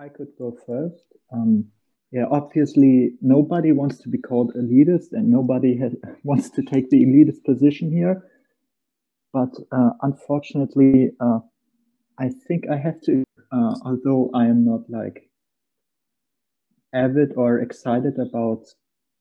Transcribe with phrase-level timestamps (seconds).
[0.00, 1.04] I could go first.
[1.30, 1.66] Um,
[2.10, 5.94] yeah, obviously, nobody wants to be called elitist, and nobody has,
[6.24, 8.22] wants to take the elitist position here.
[9.34, 11.40] But uh, unfortunately, uh,
[12.18, 15.28] I think I have to, uh, although I am not like
[16.94, 18.64] avid or excited about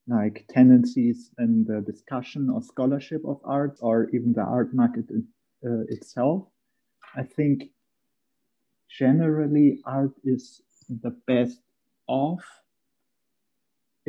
[0.08, 5.84] like tendencies in the discussion or scholarship of art or even the art market uh,
[5.90, 6.48] itself.
[7.16, 7.70] I think
[8.90, 11.62] generally art is the best
[12.08, 12.40] of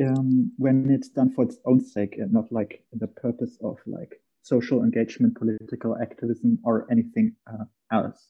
[0.01, 4.21] um, when it's done for its own sake and not like the purpose of like
[4.41, 8.29] social engagement, political activism, or anything uh, else.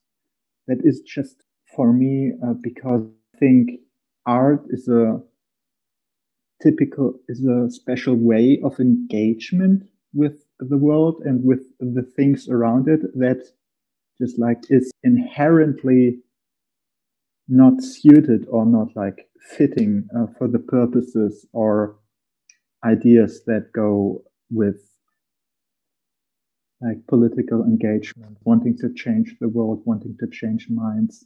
[0.67, 1.43] That is just
[1.75, 3.03] for me uh, because
[3.35, 3.79] I think
[4.25, 5.21] art is a
[6.61, 12.87] typical is a special way of engagement with the world and with the things around
[12.87, 13.41] it that
[14.19, 16.19] just like is inherently
[17.47, 21.97] not suited or not like fitting uh, for the purposes or
[22.83, 24.81] ideas that go with
[26.81, 31.25] like political engagement, wanting to change the world, wanting to change minds,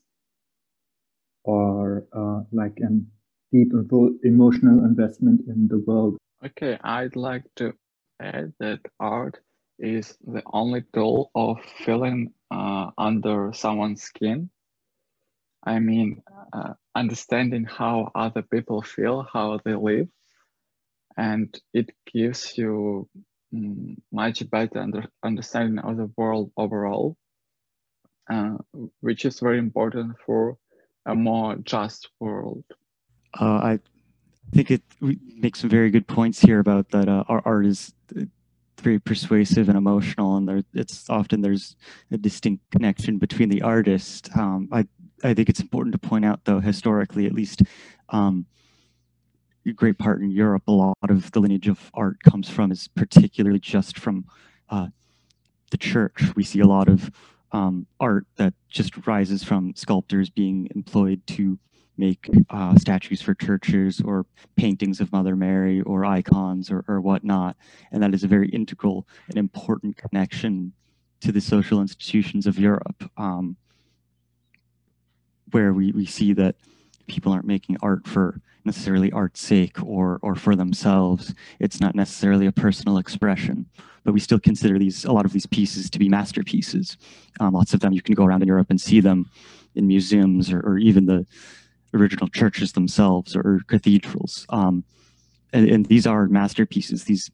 [1.46, 3.08] or uh, like an
[3.52, 3.72] deep
[4.24, 6.18] emotional investment in the world.
[6.46, 7.74] Okay, I'd like to
[8.22, 9.40] add that art
[9.80, 14.50] is the only tool of feeling uh, under someone's skin.
[15.66, 16.22] I mean,
[16.54, 20.08] uh, understanding how other people feel, how they live,
[21.18, 23.10] and it gives you
[23.54, 27.18] um, much better under, understanding of the world overall,
[28.32, 28.58] uh,
[29.02, 30.58] which is very important for
[31.06, 32.64] a more just world.
[33.40, 33.80] Uh, I
[34.54, 38.26] think it makes some very good points here about that uh, our art is uh,
[38.82, 41.76] very persuasive and emotional, and there, it's often there's
[42.12, 44.30] a distinct connection between the artist.
[44.36, 44.86] Um, I
[45.24, 47.64] I think it's important to point out, though, historically, at least,
[48.10, 48.46] um,
[49.66, 52.88] a great part in Europe, a lot of the lineage of art comes from is
[52.88, 54.26] particularly just from
[54.70, 54.88] uh,
[55.72, 56.36] the church.
[56.36, 57.10] We see a lot of
[57.52, 61.58] um, art that just rises from sculptors being employed to
[61.98, 67.56] make uh, statues for churches or paintings of Mother Mary or icons or, or whatnot.
[67.92, 70.74] And that is a very integral and important connection
[71.22, 73.56] to the social institutions of Europe, um,
[75.56, 76.54] where we, we see that
[77.08, 81.34] people aren't making art for necessarily art's sake or, or for themselves.
[81.62, 83.66] It's not necessarily a personal expression,
[84.04, 86.98] but we still consider these a lot of these pieces to be masterpieces.
[87.40, 89.30] Um, lots of them you can go around in Europe and see them
[89.76, 91.26] in museums or, or even the
[91.94, 94.46] original churches themselves or cathedrals.
[94.50, 94.84] Um,
[95.54, 97.06] and, and, these are masterpieces.
[97.06, 97.32] These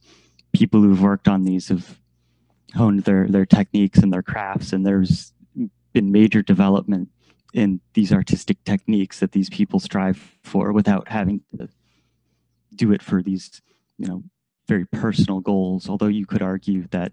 [0.54, 1.98] people who've worked on these have
[2.76, 5.34] honed their, their techniques and their crafts, and there's
[5.92, 7.10] been major development
[7.54, 11.68] in these artistic techniques that these people strive for without having to
[12.76, 13.62] do it for these,
[13.98, 14.24] you know,
[14.68, 15.90] very personal goals.
[15.90, 17.12] Although you could argue that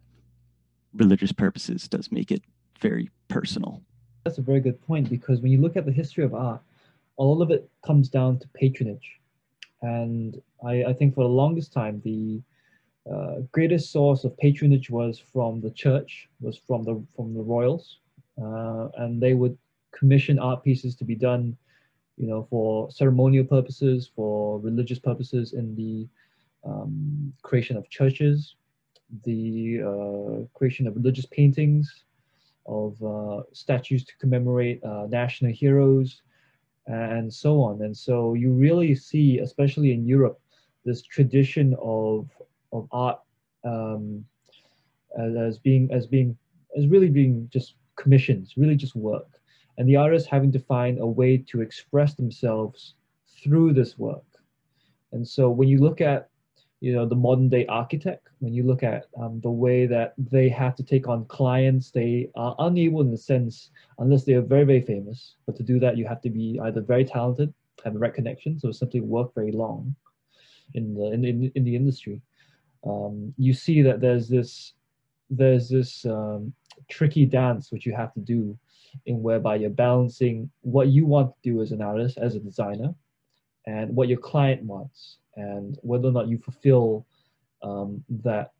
[0.94, 2.42] religious purposes does make it
[2.80, 3.82] very personal.
[4.24, 6.60] That's a very good point because when you look at the history of art,
[7.18, 9.18] a lot of it comes down to patronage.
[9.82, 12.40] And I, I think for the longest time, the
[13.10, 17.98] uh, greatest source of patronage was from the church, was from the from the royals,
[18.40, 19.56] uh, and they would
[19.92, 21.56] commission art pieces to be done,
[22.16, 26.08] you know, for ceremonial purposes, for religious purposes, in the
[26.68, 28.56] um, creation of churches,
[29.24, 32.04] the uh, creation of religious paintings,
[32.66, 36.22] of uh, statues to commemorate uh, national heroes,
[36.86, 37.82] and so on.
[37.82, 40.40] And so you really see, especially in Europe,
[40.84, 42.28] this tradition of
[42.72, 43.20] of art
[43.64, 44.24] um,
[45.18, 46.36] as, as, being as being
[46.76, 49.37] as really being just commissions, really just work,
[49.78, 52.94] and the artists having to find a way to express themselves
[53.42, 54.24] through this work.
[55.12, 56.28] And so when you look at
[56.80, 60.48] you know the modern day architect when you look at um, the way that they
[60.48, 64.64] have to take on clients they are unable in a sense unless they are very
[64.64, 67.52] very famous but to do that you have to be either very talented
[67.84, 69.94] have the right connections or simply work very long
[70.74, 72.20] in the in, in, in the industry
[72.86, 74.74] um, you see that there's this
[75.30, 76.52] there's this um,
[76.88, 78.56] tricky dance which you have to do
[79.06, 82.94] in whereby you're balancing what you want to do as an artist as a designer
[83.66, 87.06] and what your client wants and whether or not you fulfill
[87.62, 88.52] um, that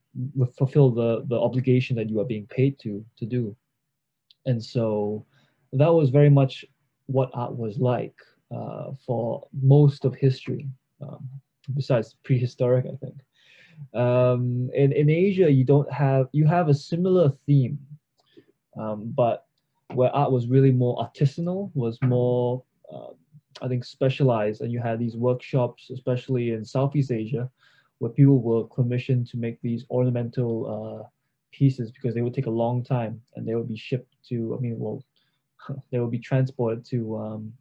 [0.56, 3.56] fulfill the the obligation that you are being paid to to do.
[4.46, 5.26] And so
[5.72, 6.64] that was very much
[7.06, 8.14] what art was like
[8.54, 10.68] uh, for most of history
[11.02, 11.28] um,
[11.74, 13.14] besides prehistoric i think.
[13.94, 17.78] Um, in, in asia you don't have you have a similar theme
[18.78, 19.46] um, but
[19.94, 22.62] where art was really more artisanal was more
[22.92, 23.12] uh,
[23.62, 27.50] I think, specialized, and you had these workshops, especially in Southeast Asia,
[27.98, 30.52] where people were commissioned to make these ornamental
[31.04, 31.08] uh,
[31.50, 34.60] pieces because they would take a long time and they would be shipped to, I
[34.60, 35.02] mean, well,
[35.90, 37.52] they would be transported to, um,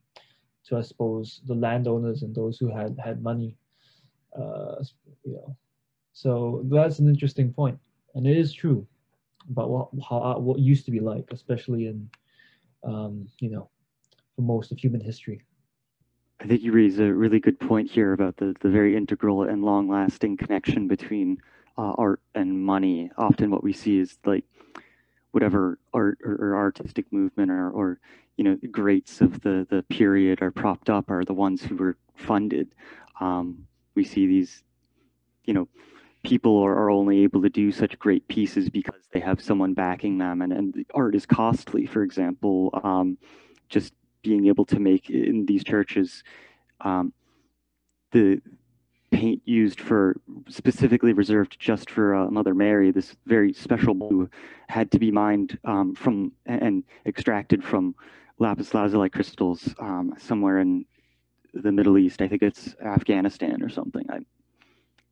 [0.65, 3.55] to I suppose, the landowners and those who had had money.
[4.37, 4.83] Uh,
[5.23, 5.55] you know,
[6.13, 7.79] so that's an interesting point,
[8.13, 8.85] and it is true
[9.49, 12.09] about what how what used to be like, especially in,
[12.83, 13.69] um, you know,
[14.35, 15.41] for most of human history.
[16.39, 19.63] I think you raise a really good point here about the, the very integral and
[19.63, 21.39] long lasting connection between
[21.77, 23.09] uh, art and money.
[23.17, 24.43] Often, what we see is like
[25.31, 27.99] whatever art or, or, artistic movement or, or
[28.37, 31.75] you know the greats of the the period are propped up are the ones who
[31.75, 32.73] were funded.
[33.19, 34.63] Um, we see these,
[35.45, 35.67] you know,
[36.27, 40.17] people are, are only able to do such great pieces because they have someone backing
[40.17, 41.85] them, and and the art is costly.
[41.85, 43.17] For example, um,
[43.69, 43.93] just
[44.23, 46.23] being able to make in these churches
[46.81, 47.13] um,
[48.11, 48.41] the
[49.11, 50.17] paint used for
[50.49, 54.29] specifically reserved just for uh, Mother Mary, this very special blue,
[54.67, 57.95] had to be mined um, from and extracted from
[58.39, 60.85] lapis lazuli crystals um, somewhere in
[61.53, 62.21] the Middle East.
[62.21, 64.05] I think it's Afghanistan or something.
[64.09, 64.19] I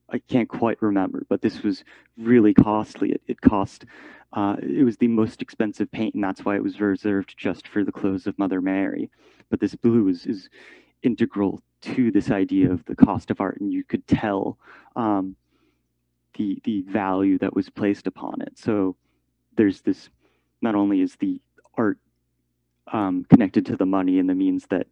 [0.10, 1.84] I can't quite remember, but this was
[2.18, 3.12] really costly.
[3.12, 3.86] It, it cost,
[4.34, 7.84] uh, it was the most expensive paint, and that's why it was reserved just for
[7.84, 9.10] the clothes of Mother Mary.
[9.50, 10.50] But this blue is, is
[11.02, 14.58] integral to this idea of the cost of art, and you could tell
[14.96, 15.36] um,
[16.38, 18.58] the the value that was placed upon it.
[18.58, 18.96] So
[19.56, 20.10] there's this.
[20.62, 21.40] Not only is the
[21.78, 22.00] art
[22.92, 24.88] um, connected to the money and the means that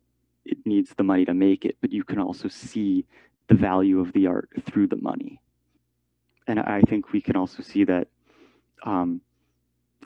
[0.45, 3.05] it needs the money to make it, but you can also see
[3.47, 5.39] the value of the art through the money.
[6.47, 8.07] And I think we can also see that
[8.83, 9.21] um,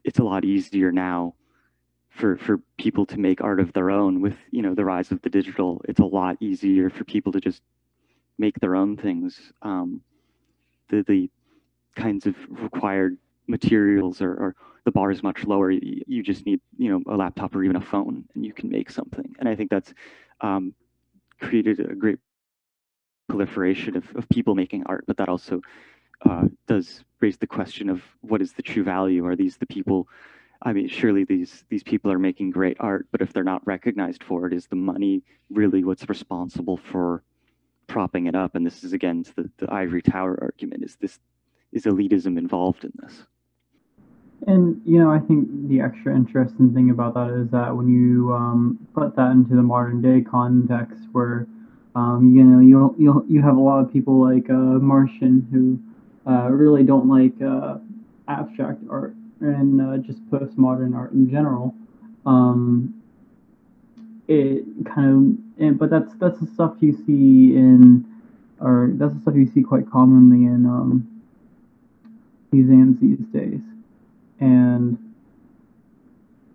[0.03, 1.33] it's a lot easier now
[2.09, 5.21] for for people to make art of their own with you know the rise of
[5.21, 5.81] the digital.
[5.87, 7.61] It's a lot easier for people to just
[8.37, 9.51] make their own things.
[9.61, 10.01] Um,
[10.89, 11.29] the the
[11.95, 13.17] kinds of required
[13.47, 14.55] materials or, or
[14.85, 15.71] the bar is much lower.
[15.71, 18.89] You, just need you know a laptop or even a phone, and you can make
[18.89, 19.35] something.
[19.39, 19.93] And I think that's
[20.41, 20.73] um,
[21.41, 22.19] created a great
[23.27, 25.61] proliferation of, of people making art, but that also
[26.27, 29.25] uh, does raise the question of what is the true value?
[29.25, 30.07] Are these the people?
[30.61, 34.23] I mean, surely these these people are making great art, but if they're not recognized
[34.23, 37.23] for it, is the money really what's responsible for
[37.85, 38.55] propping it up?
[38.55, 41.19] And this is again the, the ivory tower argument: is this
[41.71, 43.23] is elitism involved in this?
[44.45, 48.33] And you know, I think the extra interesting thing about that is that when you
[48.33, 51.47] um, put that into the modern day context, where
[51.97, 56.31] um, you know, you'll you'll you have a lot of people like uh, Martian who
[56.31, 57.79] uh, really don't like uh,
[58.27, 61.73] abstract art and uh, just postmodern art in general.
[62.27, 63.01] Um,
[64.27, 65.09] it kind
[65.57, 68.05] of, and, but that's that's the stuff you see in,
[68.59, 71.23] or that's the stuff you see quite commonly in um,
[72.51, 73.61] museums these days,
[74.39, 74.99] and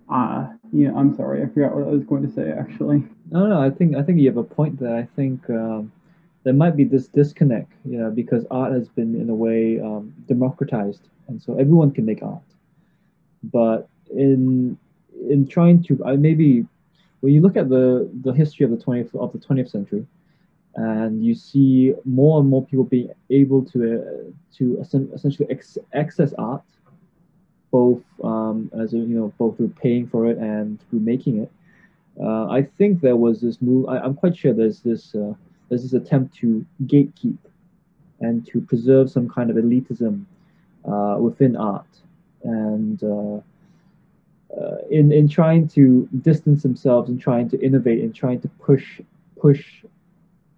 [0.09, 3.03] uh, yeah, I'm sorry, I forgot what I was going to say actually.
[3.33, 4.95] No, no, I think I think you have a point there.
[4.95, 5.91] I think um,
[6.45, 10.15] there might be this disconnect, you know, because art has been in a way um,
[10.29, 12.43] democratized, and so everyone can make art.
[13.45, 14.77] But in
[15.31, 16.67] in trying to, maybe
[17.21, 20.07] when you look at the the history of the twentieth of the twentieth century,
[20.75, 24.79] and you see more and more people being able to uh, to
[25.15, 26.65] essentially ex- access art,
[27.71, 31.51] both um, as a, you know both through paying for it and through making it
[32.21, 33.89] uh, I think there was this move.
[33.89, 35.33] I, am quite sure there's this uh,
[35.69, 37.39] there's this attempt to gatekeep
[38.21, 40.25] and to preserve some kind of elitism
[40.85, 41.87] uh, within art,
[42.45, 43.37] and uh,
[44.61, 49.01] uh, in in trying to distance themselves and trying to innovate and trying to push
[49.41, 49.85] push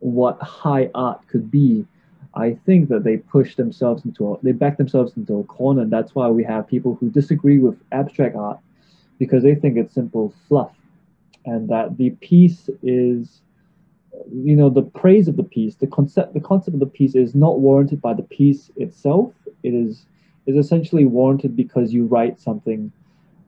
[0.01, 1.87] what high art could be.
[2.37, 5.93] I think that they push themselves into a, they back themselves into a corner, and
[5.93, 8.59] that's why we have people who disagree with abstract art
[9.21, 10.73] because they think it's simple fluff
[11.45, 13.41] and that the piece is
[14.33, 17.35] you know the praise of the piece the concept the concept of the piece is
[17.35, 19.33] not warranted by the piece itself.
[19.63, 20.07] It is
[20.47, 22.93] is essentially warranted because you write something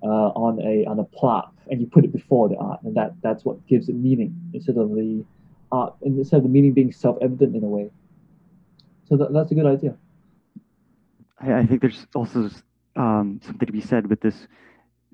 [0.02, 3.14] uh, on a on a plaque and you put it before the art and that
[3.22, 5.24] that's what gives it meaning instead of the
[5.72, 7.90] art instead of the meaning being self-evident in a way.
[9.08, 9.94] So that, that's a good idea.
[11.40, 12.50] I, I think there's also
[12.96, 14.48] um, something to be said with this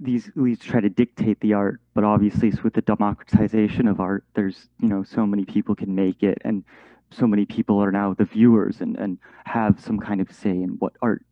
[0.03, 4.69] these elites try to dictate the art, but obviously with the democratization of art, there's
[4.81, 6.65] you know so many people can make it, and
[7.11, 10.71] so many people are now the viewers and and have some kind of say in
[10.81, 11.25] what art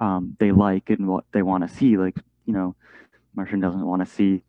[0.00, 1.96] um, they like and what they want to see.
[1.96, 2.76] Like you know,
[3.34, 4.42] Martian doesn't want to see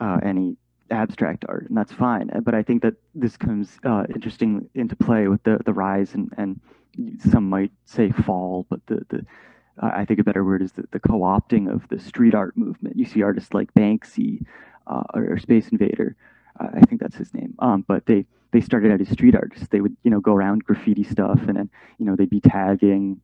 [0.00, 0.56] uh, any
[0.90, 2.30] abstract art, and that's fine.
[2.42, 6.32] But I think that this comes uh, interesting into play with the the rise and
[6.36, 6.60] and
[7.30, 9.26] some might say fall, but the the
[9.78, 12.96] I think a better word is the, the co-opting of the street art movement.
[12.96, 14.44] You see artists like Banksy
[14.86, 16.14] uh, or, or, Space Invader,
[16.60, 17.54] uh, I think that's his name.
[17.58, 19.68] Um, but they they started out as street artists.
[19.68, 23.20] They would you know go around graffiti stuff, and then you know they'd be tagging.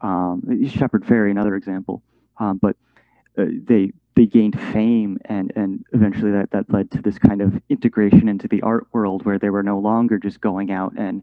[0.00, 2.02] Um, Shepard Fairey, another example.
[2.38, 2.76] Um, but
[3.38, 7.60] uh, they they gained fame, and and eventually that that led to this kind of
[7.68, 11.22] integration into the art world where they were no longer just going out and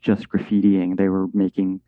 [0.00, 0.96] just graffitiing.
[0.96, 1.80] They were making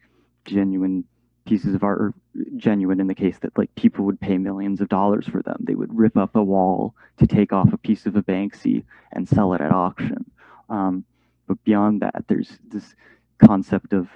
[0.44, 1.04] genuine
[1.44, 2.14] pieces of art or
[2.56, 5.56] genuine in the case that like people would pay millions of dollars for them.
[5.60, 9.28] They would rip up a wall to take off a piece of a Banksy and
[9.28, 10.30] sell it at auction.
[10.68, 11.04] Um,
[11.46, 12.94] but beyond that, there's this
[13.38, 14.08] concept of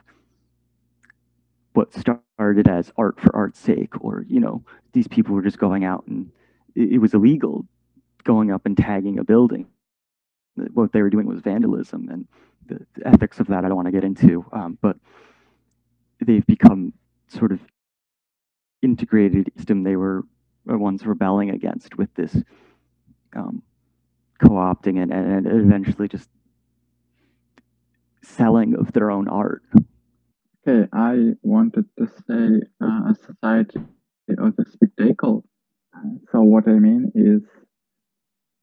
[1.74, 5.84] what started as art for art's sake, or you know, these people were just going
[5.84, 6.30] out and
[6.74, 7.66] it, it was illegal
[8.24, 9.66] going up and tagging a building.
[10.72, 12.26] What they were doing was vandalism, and
[12.66, 14.44] the, the ethics of that I don't want to get into.
[14.50, 14.96] Um, but
[16.20, 16.92] they've become
[17.28, 17.60] sort of
[18.82, 20.22] integrated system they were
[20.66, 22.36] once rebelling against with this
[23.34, 23.62] um,
[24.40, 26.28] co-opting and, and eventually just
[28.22, 29.62] selling of their own art.
[30.66, 33.80] Okay, I wanted to say uh, a society
[34.36, 35.44] of the spectacle.
[36.30, 37.42] So what I mean is,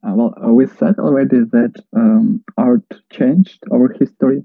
[0.06, 4.44] uh, well, uh, we said already that um, art changed over history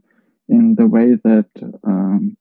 [0.50, 1.50] in the way that
[1.86, 2.36] um,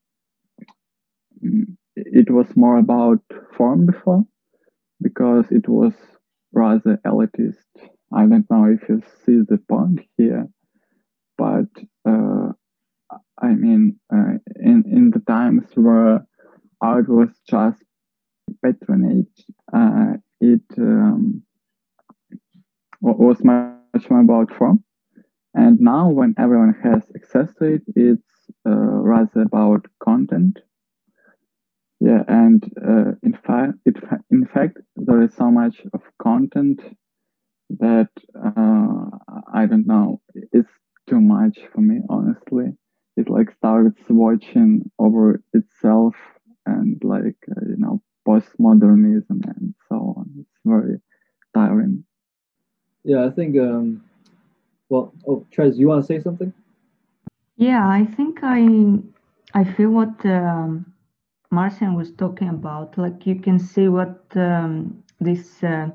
[1.97, 3.21] it was more about
[3.57, 4.25] form before
[5.03, 5.95] because it was
[6.53, 7.57] rather elitist.
[8.13, 10.49] I don't know if you see the point here,
[11.39, 11.69] but
[12.07, 12.53] uh,
[13.41, 16.27] I mean, uh, in in the times where
[16.81, 17.83] art was just
[18.65, 21.43] patronage, uh, it um,
[23.01, 24.85] was much more about form.
[25.55, 30.59] And now, when everyone has access to it, it's uh, rather about content
[32.01, 33.97] yeah, and uh, in fact, it,
[34.31, 36.81] in fact, there is so much of content
[37.79, 39.19] that uh,
[39.53, 40.23] I don't know.
[40.35, 40.71] It's
[41.09, 42.73] too much for me, honestly.
[43.19, 46.15] It like starts watching over itself
[46.65, 50.31] and like uh, you know postmodernism and so on.
[50.39, 51.01] It's very
[51.55, 52.05] tiring.
[53.05, 53.59] Yeah, I think.
[53.59, 54.05] Um,
[54.89, 56.55] well, oh, Trez, you want to say something?
[57.57, 59.01] Yeah, I think I
[59.53, 60.25] I feel what.
[60.25, 60.95] Um
[61.51, 65.89] Marcian was talking about, like you can see what um, this uh,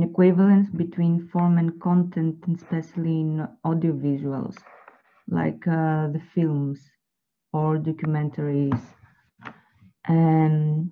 [0.00, 4.56] equivalence between form and content, especially in audiovisuals,
[5.28, 6.90] like uh, the films
[7.52, 8.82] or documentaries,
[10.06, 10.90] and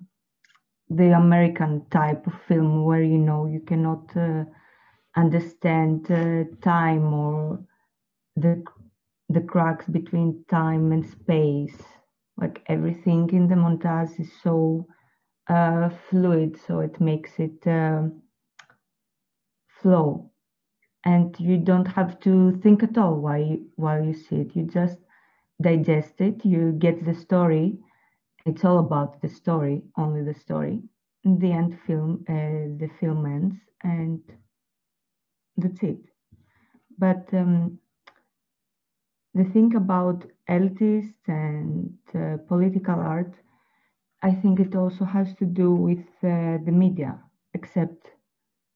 [0.89, 4.43] the American type of film where you know you cannot uh,
[5.15, 7.59] understand uh, time or
[8.35, 8.63] the
[9.29, 11.81] the cracks between time and space
[12.37, 14.87] like everything in the montage is so
[15.49, 18.03] uh, fluid so it makes it uh,
[19.81, 20.31] flow.
[21.05, 24.55] And you don't have to think at all while you, while you see it.
[24.55, 24.99] You just
[25.61, 27.79] digest it you get the story.
[28.45, 30.83] It's all about the story only the story.
[31.23, 34.21] In the end film uh, the film ends and
[35.57, 35.99] that's it.
[36.97, 37.80] But um,
[39.33, 43.33] the thing about elitist and uh, political art,
[44.21, 47.19] I think it also has to do with uh, the media,
[47.53, 48.11] except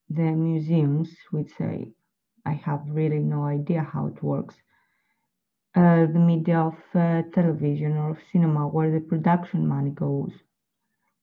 [0.10, 1.94] the museums, which I,
[2.46, 4.56] I have really no idea how it works.
[5.76, 10.32] Uh, the media of uh, television or of cinema, where the production money goes.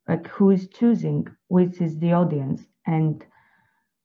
[0.08, 3.24] Like, who is choosing which is the audience and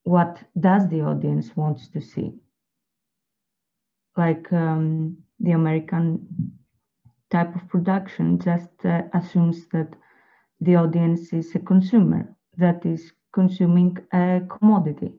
[0.04, 2.40] what does the audience wants to see?
[4.18, 6.26] Like um, the American
[7.30, 9.94] type of production just uh, assumes that
[10.60, 15.12] the audience is a consumer that is consuming a commodity.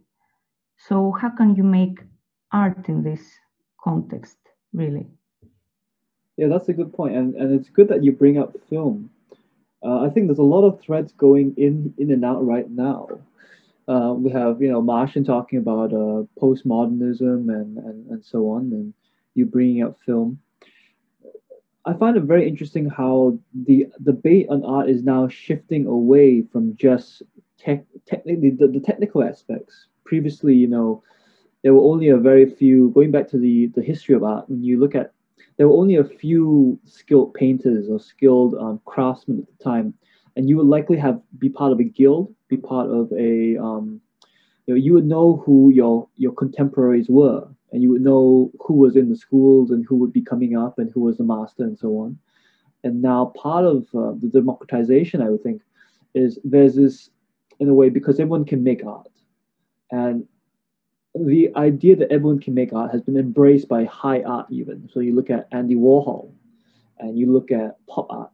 [0.77, 1.99] So how can you make
[2.51, 3.21] art in this
[3.83, 4.37] context,
[4.73, 5.07] really?
[6.37, 9.09] Yeah, that's a good point, and and it's good that you bring up film.
[9.83, 13.07] Uh, I think there's a lot of threads going in in and out right now.
[13.89, 18.71] Uh, we have you know Martian talking about uh, postmodernism and, and and so on,
[18.71, 18.93] and
[19.33, 20.39] you bringing up film.
[21.85, 26.75] I find it very interesting how the debate on art is now shifting away from
[26.75, 27.23] just
[27.57, 29.87] tech, technically the, the technical aspects.
[30.03, 31.01] Previously, you know,
[31.63, 32.91] there were only a very few.
[32.91, 35.13] Going back to the the history of art, when you look at,
[35.57, 39.95] there were only a few skilled painters or skilled um, craftsmen at the time,
[40.35, 44.01] and you would likely have be part of a guild, be part of a um,
[44.65, 48.73] you, know, you would know who your your contemporaries were, and you would know who
[48.73, 51.63] was in the schools and who would be coming up and who was the master
[51.63, 52.17] and so on.
[52.83, 55.61] And now part of uh, the democratization, I would think,
[56.13, 57.09] is there's this
[57.59, 59.11] in a way because everyone can make art,
[59.91, 60.25] and
[61.15, 64.87] the idea that everyone can make art has been embraced by high art even.
[64.93, 66.31] So you look at Andy Warhol,
[66.99, 68.31] and you look at pop art,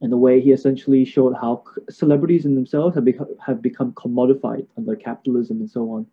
[0.00, 4.66] and the way he essentially showed how celebrities in themselves have become have become commodified
[4.76, 6.06] under capitalism and so on.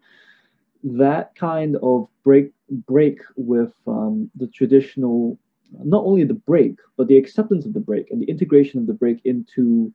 [0.83, 5.37] That kind of break break with um, the traditional,
[5.83, 8.93] not only the break, but the acceptance of the break and the integration of the
[8.93, 9.93] break into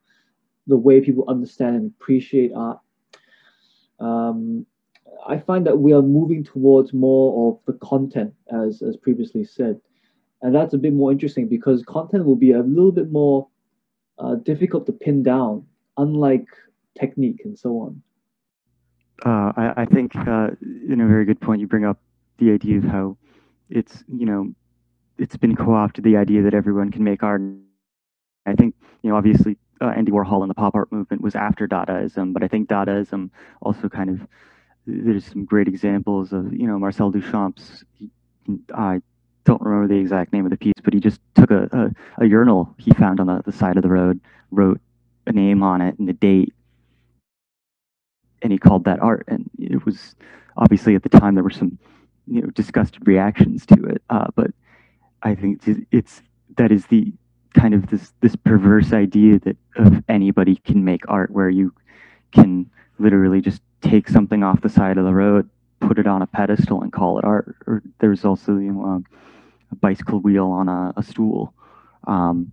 [0.67, 2.79] the way people understand and appreciate art.
[3.99, 4.65] Um,
[5.25, 9.79] I find that we are moving towards more of the content, as as previously said,
[10.41, 13.47] and that's a bit more interesting because content will be a little bit more
[14.19, 15.65] uh, difficult to pin down,
[15.97, 16.47] unlike
[16.99, 18.01] technique and so on.
[19.25, 21.99] Uh, I, I, think, uh, in a very good point, you bring up
[22.37, 23.17] the idea of how
[23.69, 24.53] it's, you know,
[25.17, 27.41] it's been co-opted the idea that everyone can make art.
[28.45, 31.67] I think, you know, obviously uh, Andy Warhol and the pop art movement was after
[31.67, 33.29] Dadaism, but I think Dadaism
[33.61, 34.27] also kind of
[34.85, 37.83] there's some great examples of you know Marcel Duchamp's.
[38.73, 39.01] I
[39.47, 42.27] don't remember the exact name of the piece, but he just took a, a, a
[42.27, 44.19] urinal he found on the, the side of the road,
[44.51, 44.81] wrote
[45.25, 46.53] a name on it and a date,
[48.41, 49.23] and he called that art.
[49.29, 50.15] And it was
[50.57, 51.79] obviously at the time there were some
[52.27, 54.51] you know disgusted reactions to it, uh, but
[55.23, 56.21] I think it's, it's
[56.57, 57.13] that is the
[57.53, 61.73] kind of this this perverse idea that of anybody can make art where you
[62.33, 65.49] can literally just take something off the side of the road,
[65.79, 67.55] put it on a pedestal, and call it art.
[67.65, 69.05] Or there's also you know um,
[69.71, 71.53] a bicycle wheel on a, a stool.
[72.05, 72.51] Um,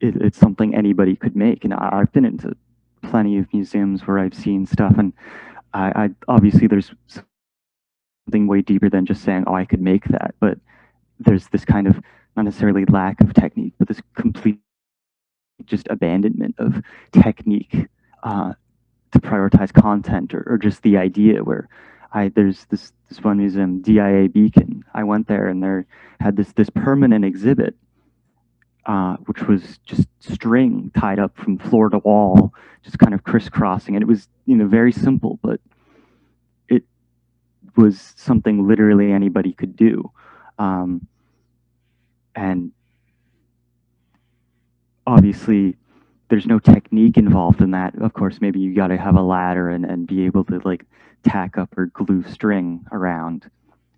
[0.00, 2.56] it, it's something anybody could make, and I, have been into
[3.02, 5.12] plenty of museums where I've seen stuff, and
[5.72, 6.92] I, I obviously there's
[8.26, 10.58] something way deeper than just saying, "Oh, I could make that," but
[11.20, 12.00] there's this kind of
[12.36, 14.60] not necessarily lack of technique, but this complete
[15.64, 16.82] just abandonment of
[17.12, 17.88] technique
[18.22, 18.52] uh,
[19.12, 21.68] to prioritize content or, or just the idea where
[22.16, 24.82] I there's this this one museum Dia Beacon.
[24.94, 25.86] I went there and there
[26.18, 27.74] had this this permanent exhibit,
[28.86, 33.94] uh, which was just string tied up from floor to wall, just kind of crisscrossing,
[33.96, 35.60] and it was you know very simple, but
[36.70, 36.84] it
[37.76, 40.10] was something literally anybody could do,
[40.58, 41.06] um,
[42.34, 42.72] and
[45.06, 45.76] obviously
[46.28, 47.94] there's no technique involved in that.
[48.00, 50.84] Of course, maybe you got to have a ladder and, and be able to like
[51.22, 53.50] tack up or glue string around.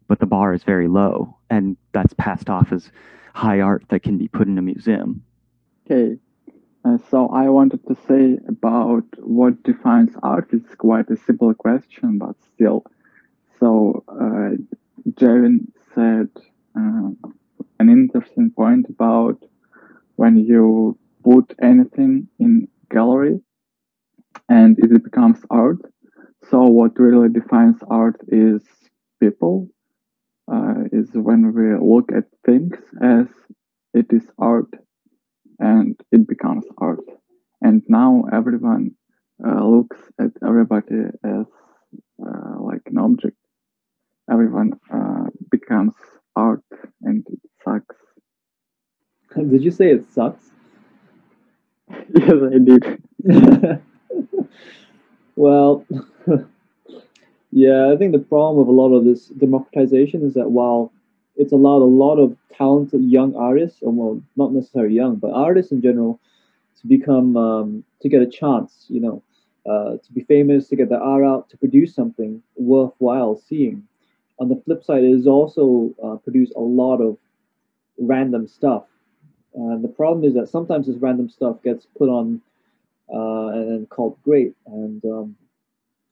[0.07, 2.91] But the bar is very low, and that's passed off as
[3.35, 5.23] high art that can be put in a museum.
[5.85, 6.19] Okay,
[6.85, 10.49] uh, so I wanted to say about what defines art.
[10.53, 12.85] It's quite a simple question, but still.
[13.61, 14.51] So, uh,
[15.95, 16.29] said
[16.77, 17.11] uh,
[17.81, 19.43] an interesting point about
[20.17, 23.41] when you put anything in gallery
[24.49, 25.79] and it becomes art.
[26.51, 28.63] So what really defines art is
[29.21, 29.69] people,
[30.51, 33.27] uh, is when we look at things as
[33.95, 34.71] it is art
[35.59, 37.05] and it becomes art.
[37.61, 38.93] And now everyone
[39.45, 41.47] uh, looks at everybody as
[42.25, 43.37] uh, like an object.
[44.31, 45.95] Everyone uh, becomes
[46.37, 46.65] art
[47.03, 47.97] and it sucks.
[49.37, 50.48] Did you say it sucks?
[52.29, 53.83] Yes, I did.
[55.37, 55.85] well,
[57.51, 60.93] yeah, I think the problem with a lot of this democratization is that while
[61.37, 65.73] it's allowed a lot of talented young artists, or well, not necessarily young, but artists
[65.73, 66.21] in general,
[66.81, 69.23] to become um, to get a chance, you know,
[69.69, 73.83] uh, to be famous, to get their art out, to produce something worthwhile seeing.
[74.41, 77.17] On the flip side, it has also uh, produced a lot of
[77.99, 78.85] random stuff
[79.55, 82.41] and the problem is that sometimes this random stuff gets put on
[83.13, 84.55] uh, and, and, called great.
[84.67, 85.37] And um,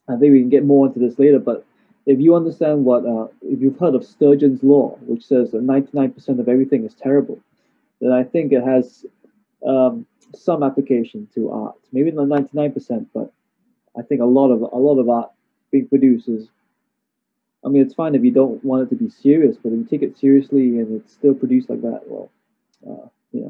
[0.08, 1.38] I think we can get more into this later.
[1.38, 1.64] But
[2.06, 6.40] if you understand what, uh, if you've heard of Sturgeon's law, which says that 99%
[6.40, 7.38] of everything is terrible,
[8.00, 9.04] then I think it has
[9.66, 11.76] um, some application to art.
[11.92, 13.32] Maybe not 99%, but
[13.98, 15.30] I think a lot of a lot of art
[15.70, 16.48] being produced is.
[17.64, 19.84] I mean, it's fine if you don't want it to be serious, but if you
[19.90, 22.30] take it seriously and it's still produced like that, well,
[22.88, 23.48] uh, yeah,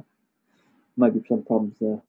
[0.97, 2.03] might be some problems there.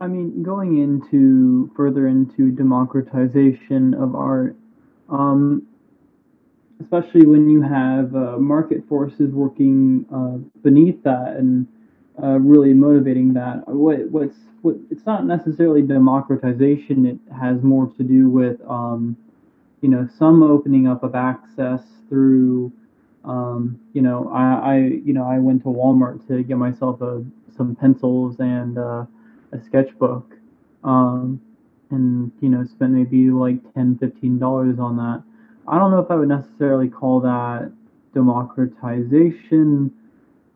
[0.00, 4.56] I mean, going into further into democratization of art,
[5.08, 5.66] um,
[6.80, 11.68] especially when you have uh, market forces working uh, beneath that, and
[12.20, 13.62] uh, really motivating that.
[13.68, 14.76] What what's what?
[14.90, 17.06] It's not necessarily democratization.
[17.06, 19.16] It has more to do with um,
[19.82, 22.72] you know some opening up of access through
[23.24, 27.24] um, you know I, I you know I went to Walmart to get myself a
[27.56, 29.04] some pencils and uh,
[29.52, 30.36] a sketchbook
[30.84, 31.40] um,
[31.90, 35.22] and you know spent maybe like 10 15 dollars on that.
[35.68, 37.70] I don't know if i would necessarily call that
[38.14, 39.92] democratization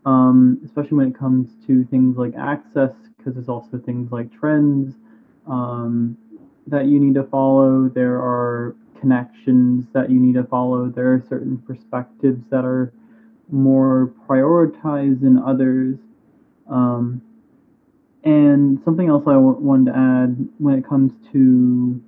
[0.07, 4.95] um, especially when it comes to things like access because there's also things like trends
[5.49, 6.17] um,
[6.69, 7.89] that you need to follow.
[7.89, 10.89] There are connections that you need to follow.
[10.89, 12.93] There are certain perspectives that are
[13.51, 15.99] more prioritized than others.
[16.69, 17.23] Um,
[18.25, 22.03] and something else I w- wanted to add when it comes to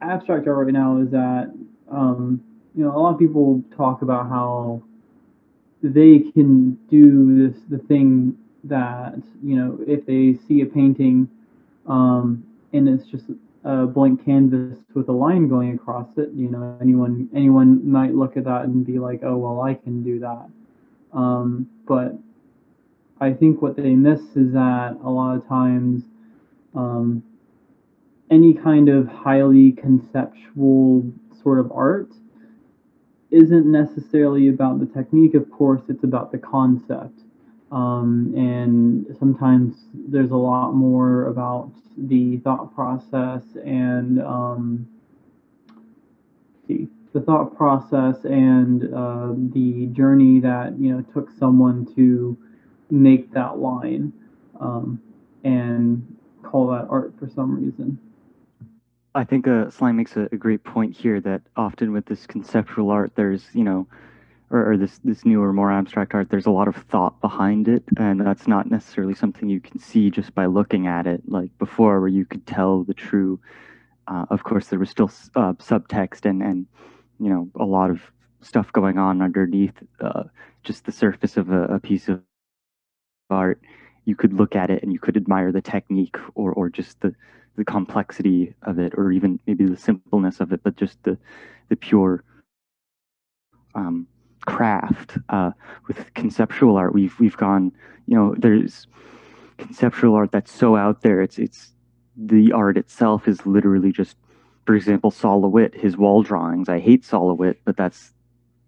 [0.00, 1.52] abstract art right now is that
[1.90, 2.42] um,
[2.74, 4.82] you know a lot of people talk about how
[5.82, 11.28] they can do this the thing that you know if they see a painting
[11.86, 13.24] um, and it's just
[13.66, 18.36] a blank canvas with a line going across it you know anyone anyone might look
[18.36, 20.48] at that and be like oh well i can do that
[21.12, 22.18] um, but
[23.18, 26.04] I think what they miss is that a lot of times
[26.74, 27.22] um,
[28.30, 31.10] any kind of highly conceptual
[31.42, 32.10] sort of art
[33.30, 37.20] isn't necessarily about the technique, of course, it's about the concept.
[37.72, 44.88] Um, and sometimes there's a lot more about the thought process and um,
[46.68, 52.36] see the thought process and uh, the journey that you know took someone to
[52.90, 54.12] make that line
[54.60, 55.00] um,
[55.42, 57.98] and call that art for some reason.
[59.14, 62.90] I think uh, Slime makes a, a, great point here that often with this conceptual
[62.90, 63.86] art, there's you know,
[64.50, 67.82] or, or, this this newer, more abstract art, there's a lot of thought behind it,
[67.98, 71.22] and that's not necessarily something you can see just by looking at it.
[71.26, 73.40] Like before, where you could tell the true.
[74.08, 76.66] Uh, of course, there was still uh, subtext and and
[77.18, 78.00] you know a lot of
[78.40, 80.24] stuff going on underneath uh,
[80.62, 82.20] just the surface of a, a piece of
[83.30, 83.60] art,
[84.04, 87.14] you could look at it and you could admire the technique or, or just the,
[87.56, 91.16] the complexity of it, or even maybe the simpleness of it, but just the,
[91.68, 92.22] the pure
[93.74, 94.06] um,
[94.46, 95.18] craft.
[95.28, 95.50] Uh,
[95.86, 97.72] with conceptual art, we've, we've gone,
[98.06, 98.86] you know, there's
[99.58, 101.20] conceptual art that's so out there.
[101.20, 101.72] It's, it's,
[102.16, 104.16] the art itself is literally just,
[104.64, 106.68] for example, Sol LeWitt, his wall drawings.
[106.68, 108.14] I hate Sol LeWitt, but that's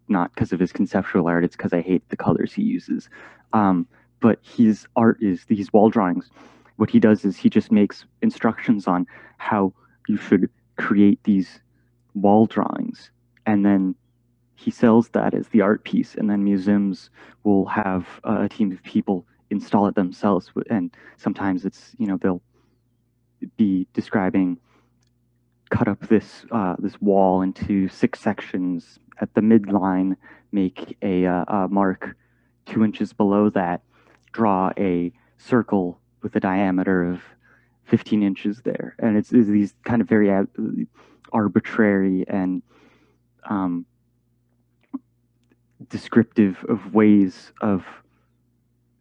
[0.08, 1.44] not because of his conceptual art.
[1.44, 3.08] It's because I hate the colors he uses.
[3.52, 3.86] Um,
[4.20, 6.30] but his art is these wall drawings.
[6.76, 9.06] What he does is he just makes instructions on
[9.38, 9.72] how
[10.08, 11.60] you should create these
[12.14, 13.10] wall drawings,
[13.46, 13.94] and then
[14.59, 17.11] he sells that as the art piece, and then museums
[17.44, 20.51] will have a team of people install it themselves.
[20.68, 22.42] And sometimes it's you know they'll
[23.57, 24.59] be describing
[25.71, 28.99] cut up this uh, this wall into six sections.
[29.21, 30.16] At the midline,
[30.53, 32.16] make a, uh, a mark
[32.66, 33.83] two inches below that,
[34.33, 37.21] draw a circle with a diameter of
[37.87, 38.94] 15 inches there.
[38.99, 40.31] And it's, it's these kind of very
[41.33, 42.62] arbitrary and
[43.49, 43.87] um,
[45.88, 47.84] descriptive of ways of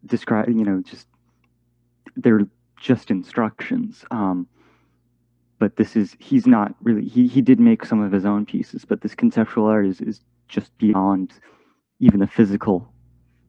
[0.06, 1.08] describing, you know, just
[2.16, 2.48] they're
[2.80, 4.06] just instructions.
[4.12, 4.48] Um,
[5.60, 8.86] but this is, he's not really, he, he did make some of his own pieces,
[8.86, 11.34] but this conceptual art is, is just beyond
[12.00, 12.94] even the physical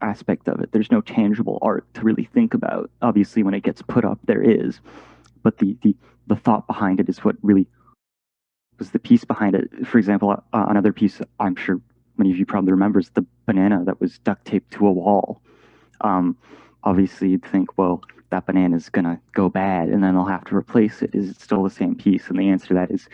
[0.01, 0.73] aspect of it.
[0.73, 2.91] There's no tangible art to really think about.
[3.03, 4.81] Obviously, when it gets put up, there is,
[5.43, 5.95] but the the
[6.27, 7.67] the thought behind it is what really
[8.79, 9.87] was the piece behind it.
[9.87, 11.81] For example, uh, another piece I'm sure
[12.19, 15.41] many of you probably remember is the banana that was duct taped to a wall.
[16.01, 16.37] Um,
[16.85, 20.57] obviously, you'd think, well, that banana is gonna go bad, and then they'll have to
[20.57, 21.15] replace it.
[21.15, 22.29] Is it still the same piece?
[22.29, 23.09] And the answer to that is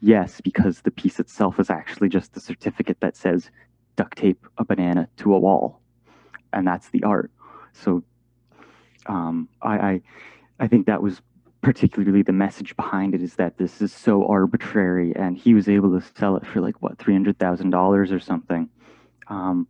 [0.00, 3.50] yes, because the piece itself is actually just the certificate that says
[3.96, 5.80] duct tape a banana to a wall
[6.52, 7.30] and that's the art.
[7.72, 8.02] So
[9.06, 10.00] um, I, I,
[10.60, 11.20] I think that was
[11.68, 15.90] particularly the message behind it is that this is so arbitrary, and he was able
[15.90, 18.70] to sell it for like what three hundred thousand dollars or something.
[19.26, 19.68] Um,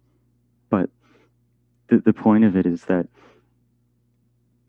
[0.70, 0.90] but
[1.88, 3.08] the the point of it is that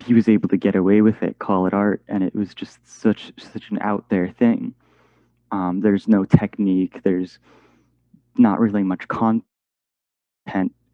[0.03, 2.79] he was able to get away with it, call it art, and it was just
[2.83, 4.73] such such an out there thing.
[5.51, 7.01] Um, there's no technique.
[7.03, 7.37] There's
[8.39, 9.43] not really much content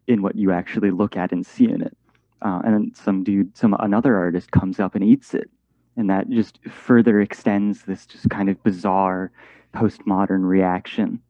[0.06, 1.96] in what you actually look at and see in it.
[2.42, 5.48] Uh, and then some dude, some another artist comes up and eats it,
[5.96, 9.30] and that just further extends this just kind of bizarre
[9.74, 11.20] postmodern reaction,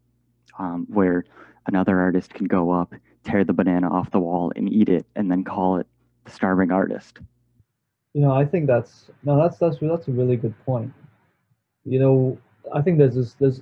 [0.58, 1.24] um, where
[1.66, 5.30] another artist can go up, tear the banana off the wall, and eat it, and
[5.30, 5.86] then call it
[6.24, 7.18] the starving artist.
[8.16, 10.90] you know, I think that's no, that's that's that's a really good point.
[11.84, 12.38] You know,
[12.72, 13.60] I think there's this there's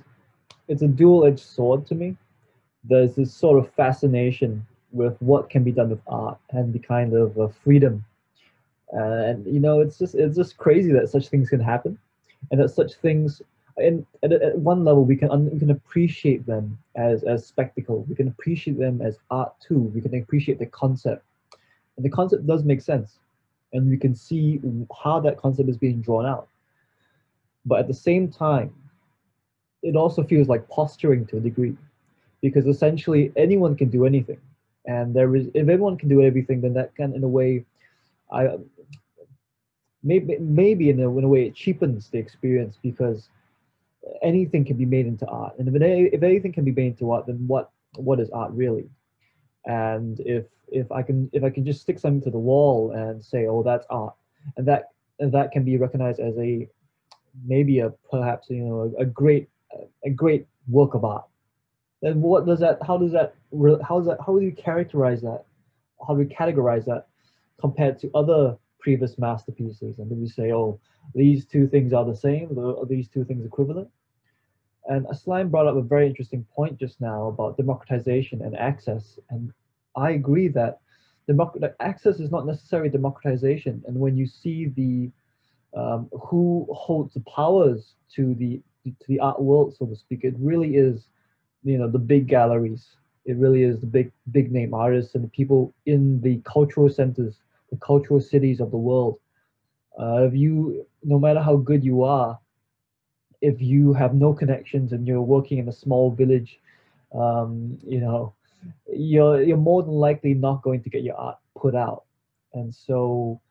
[0.69, 2.15] it's a dual-edged sword to me.
[2.85, 7.13] There's this sort of fascination with what can be done with art and the kind
[7.13, 8.05] of uh, freedom.
[8.91, 11.97] And you know, it's just it's just crazy that such things can happen,
[12.51, 13.41] and that such things,
[13.77, 18.05] and at, at one level, we can un, we can appreciate them as as spectacle.
[18.07, 19.79] We can appreciate them as art too.
[19.79, 21.25] We can appreciate the concept,
[21.97, 23.19] and the concept does make sense,
[23.73, 24.61] and we can see
[25.03, 26.47] how that concept is being drawn out.
[27.65, 28.73] But at the same time,
[29.81, 31.75] it also feels like posturing to a degree,
[32.41, 34.39] because essentially anyone can do anything
[34.87, 37.65] and there is if everyone can do everything then that can in a way
[38.31, 38.47] i
[40.05, 43.27] maybe maybe in a, in a way it cheapens the experience because
[44.21, 45.57] anything can be made into art.
[45.57, 48.89] And if, if anything can be made into art then what what is art really?
[49.65, 53.23] And if if i can if i can just stick something to the wall and
[53.23, 54.15] say oh that's art
[54.57, 54.89] and that
[55.19, 56.67] and that can be recognized as a
[57.45, 59.47] maybe a perhaps you know a, a great
[60.05, 61.25] a great work of art.
[62.01, 63.35] Then what does that how does that
[63.87, 65.45] how does that how do you characterize that?
[66.05, 67.07] How do you categorize that
[67.59, 70.79] compared to other previous masterpieces and then we say oh
[71.15, 73.89] these two things are the same are these two things equivalent.
[74.87, 79.51] And Aslan brought up a very interesting point just now about democratization and access and
[79.95, 80.73] I agree that
[81.27, 84.93] democ- access is not necessarily democratization and when you see the
[85.79, 90.35] um, who holds the powers to the to the art world so to speak it
[90.37, 91.07] really is
[91.63, 92.83] you know the big galleries.
[93.25, 97.35] It really is the big big name artists and the people in the cultural centers
[97.75, 99.19] the cultural cities of the world.
[99.99, 102.39] Uh, if you no matter how good you are
[103.41, 106.59] if you have no connections and you're working in a small village
[107.13, 108.33] um, you know
[108.91, 112.03] you're you're more than likely not going to get your art put out.
[112.53, 113.41] And so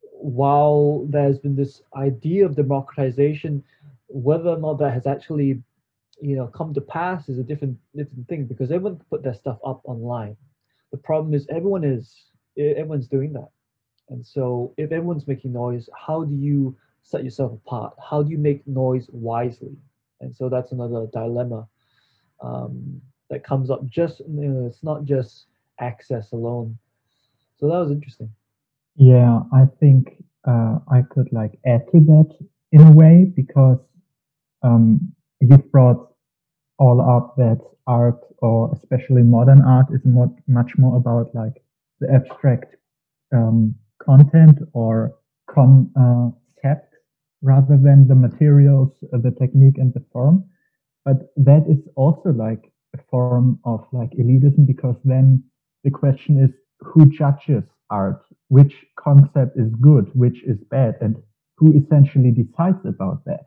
[0.00, 3.62] while there's been this idea of democratization
[4.08, 5.62] whether or not that has actually
[6.20, 9.34] you know come to pass is a different different thing because everyone can put their
[9.34, 10.36] stuff up online.
[10.90, 13.48] The problem is everyone is everyone's doing that.
[14.10, 17.94] And so if everyone's making noise how do you set yourself apart?
[18.10, 19.76] How do you make noise wisely?
[20.20, 21.66] And so that's another dilemma
[22.42, 25.46] um, that comes up just you know it's not just
[25.80, 26.76] access alone.
[27.58, 28.30] So that was interesting.
[28.96, 32.28] Yeah i think uh, i could like add to that
[32.72, 33.78] in a way because
[34.62, 36.12] um, you brought
[36.78, 41.62] all up that art or especially modern art is more, much more about like
[42.00, 42.76] the abstract
[43.34, 45.14] um, content or
[45.50, 46.94] concept
[47.42, 50.44] rather than the materials, uh, the technique and the form.
[51.04, 55.42] But that is also like a form of like elitism because then
[55.84, 61.16] the question is who judges art, which concept is good, which is bad, and
[61.56, 63.44] who essentially decides about that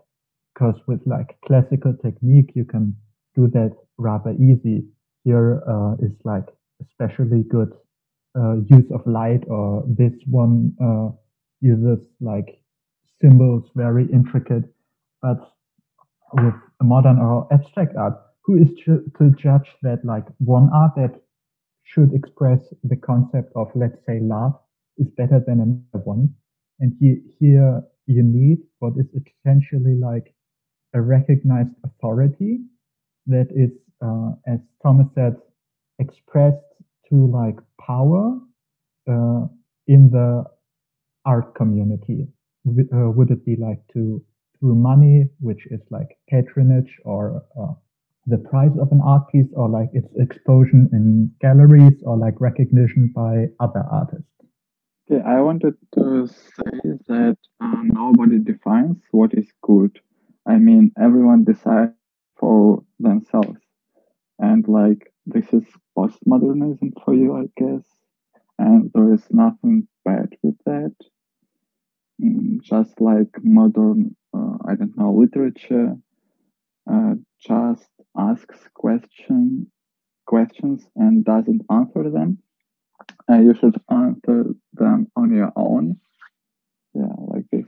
[0.53, 2.95] because with like classical technique, you can
[3.35, 4.83] do that rather easy.
[5.23, 6.45] Here uh, is like
[6.81, 7.90] especially good uh,
[8.67, 11.09] use of light, or this one uh,
[11.59, 12.61] uses like
[13.21, 14.63] symbols, very intricate.
[15.21, 15.39] But
[16.33, 18.13] with modern or abstract art,
[18.43, 21.21] who is to, to judge that like one art that
[21.83, 24.53] should express the concept of, let's say, love
[24.97, 26.33] is better than another one?
[26.79, 30.33] And he, here you need what is essentially like
[30.93, 32.59] a recognized authority
[33.27, 33.71] that is,
[34.03, 35.35] uh, as Thomas said,
[35.99, 36.57] expressed
[37.11, 38.39] to like power
[39.07, 39.45] uh,
[39.87, 40.43] in the
[41.25, 42.27] art community.
[42.67, 44.23] Uh, would it be like to
[44.59, 47.73] through money, which is like patronage or uh,
[48.27, 53.11] the price of an art piece, or like its exposure in galleries, or like recognition
[53.15, 54.25] by other artists?
[55.09, 59.99] Okay, I wanted to say that uh, nobody defines what is good
[60.45, 61.93] I mean, everyone decides
[62.37, 63.59] for themselves.
[64.39, 65.63] And like, this is
[65.97, 67.85] postmodernism for you, I guess.
[68.57, 70.95] And there is nothing bad with that.
[72.23, 75.95] Mm, just like modern, uh, I don't know, literature,
[76.91, 79.71] uh, just asks question,
[80.25, 82.37] questions and doesn't answer them.
[83.29, 85.97] Uh, you should answer them on your own.
[86.93, 87.65] Yeah, like this.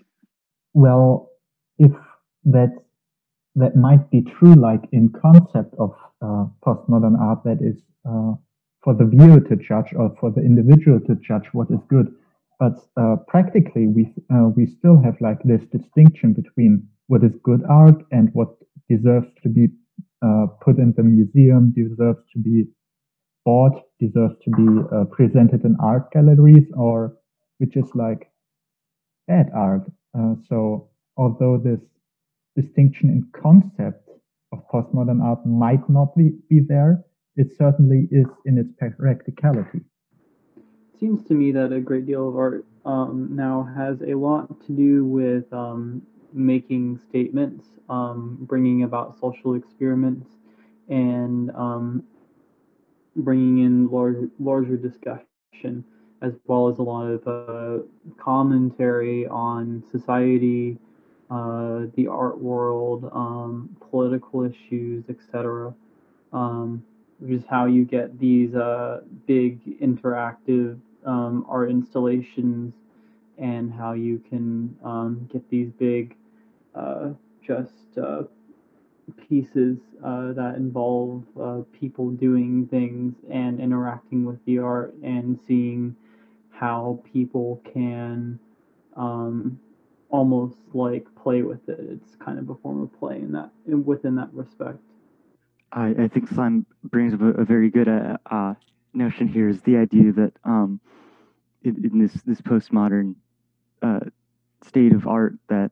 [0.74, 1.30] Well,
[1.78, 1.92] if
[2.46, 2.72] that
[3.56, 8.34] that might be true, like in concept of uh, postmodern art, that is uh,
[8.84, 12.08] for the viewer to judge or for the individual to judge what is good.
[12.60, 17.62] But uh, practically, we uh, we still have like this distinction between what is good
[17.70, 18.50] art and what
[18.90, 19.68] deserves to be
[20.26, 22.66] uh, put in the museum, deserves to be
[23.46, 27.16] bought, deserves to be uh, presented in art galleries, or
[27.58, 28.32] which is like
[29.28, 29.84] bad art.
[30.48, 31.80] So although this
[32.56, 34.10] distinction in concept
[34.52, 37.04] of postmodern art might not be, be there,
[37.36, 39.80] it certainly is in its practicality.
[40.56, 44.66] It Seems to me that a great deal of art um, now has a lot
[44.68, 46.02] to do with um,
[46.34, 50.30] making statements, um, bringing about social experiments,
[50.90, 52.04] and um,
[53.16, 55.84] bringing in larger, larger discussion,
[56.22, 57.84] as well as a lot of uh,
[58.18, 60.78] commentary on society,
[61.34, 65.74] uh, the art world, um, political issues, etc.
[66.32, 66.84] Um,
[67.18, 72.74] which is how you get these uh, big interactive um, art installations
[73.40, 76.16] and how you can um, get these big
[76.76, 77.10] uh,
[77.42, 78.24] just uh,
[79.28, 81.24] pieces uh, that involve
[81.80, 85.96] people doing things and interacting with the art and seeing
[86.52, 88.38] how people can
[88.96, 89.60] um,
[90.14, 91.80] almost like play with it.
[91.80, 94.78] It's kind of a form of play in that within that respect.
[95.72, 98.54] I, I think Slime brings up a, a very good uh, uh,
[98.94, 100.80] notion here is the idea that um,
[101.64, 103.16] in, in, this this postmodern
[103.82, 104.02] uh,
[104.64, 105.72] state of art that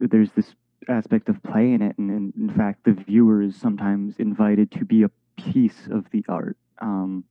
[0.00, 0.52] there's this
[0.88, 4.84] aspect of play in it, and, and, in fact, the viewer is sometimes invited to
[4.84, 6.56] be a piece of the art.
[6.80, 7.24] Um,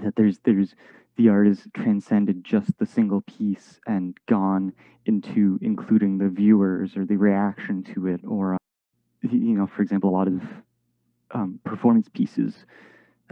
[0.00, 0.76] that there's there's
[1.16, 4.72] the art is transcended just the single piece and gone
[5.06, 8.56] into including the viewers or the reaction to it or
[9.30, 10.42] you know, for example, a lot of
[11.30, 12.66] um, performance pieces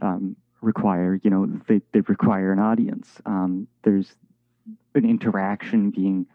[0.01, 3.21] um, require, you know, they, they require an audience.
[3.27, 4.17] Um, there's
[4.95, 6.27] an interaction being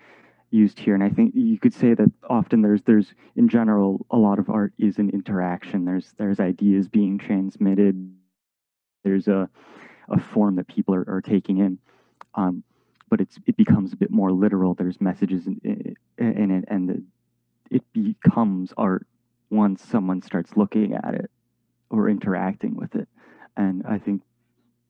[0.49, 4.17] used here, and I think you could say that often there's there's in general a
[4.17, 5.85] lot of art is an interaction.
[5.85, 8.13] There's there's ideas being transmitted.
[9.03, 9.49] There's a
[10.09, 11.79] a form that people are, are taking in.
[12.35, 12.63] Um,
[13.09, 14.73] but it's it becomes a bit more literal.
[14.73, 17.03] There's messages in, in it, and the,
[17.71, 19.07] it becomes art
[19.49, 21.31] once someone starts looking at it
[21.89, 23.07] or interacting with it.
[23.55, 24.21] And I think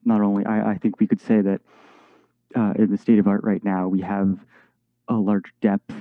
[0.03, 1.61] not only, I, I think we could say that
[2.55, 4.37] uh, in the state of art right now, we have
[5.07, 5.93] a large depth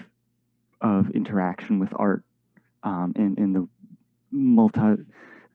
[0.81, 2.23] of interaction with art
[2.83, 3.69] um, in, in the
[4.31, 5.03] multi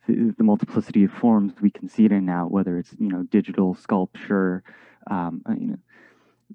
[0.08, 3.76] the, multiplicity of forms we can see it in now, whether it's you know digital
[3.76, 4.64] sculpture,
[5.10, 5.78] um, uh, you know,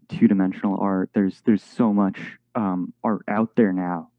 [0.08, 1.10] two-dimensional art.
[1.14, 2.18] There's there's so much
[2.54, 4.10] um, art out there now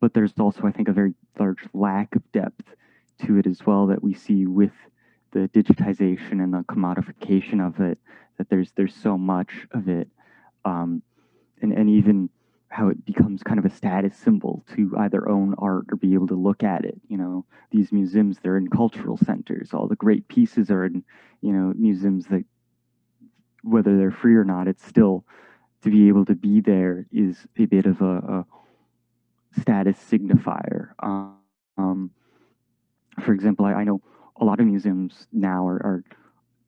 [0.00, 2.74] but there's also, I think, a very large lack of depth
[3.24, 4.72] to it as well that we see with
[5.32, 7.98] the digitization and the commodification of it.
[8.38, 10.08] That there's there's so much of it,
[10.64, 11.02] um,
[11.62, 12.28] and and even
[12.76, 16.26] how it becomes kind of a status symbol to either own art or be able
[16.26, 17.00] to look at it.
[17.08, 19.72] You know, these museums they're in cultural centers.
[19.72, 21.02] All the great pieces are in
[21.40, 22.44] you know museums that
[23.62, 25.24] whether they're free or not, it's still
[25.84, 28.46] to be able to be there is a bit of a, a
[29.58, 30.90] status signifier.
[31.02, 32.10] Um,
[33.22, 34.02] for example, I, I, know
[34.38, 36.04] a lot of museums now are, are,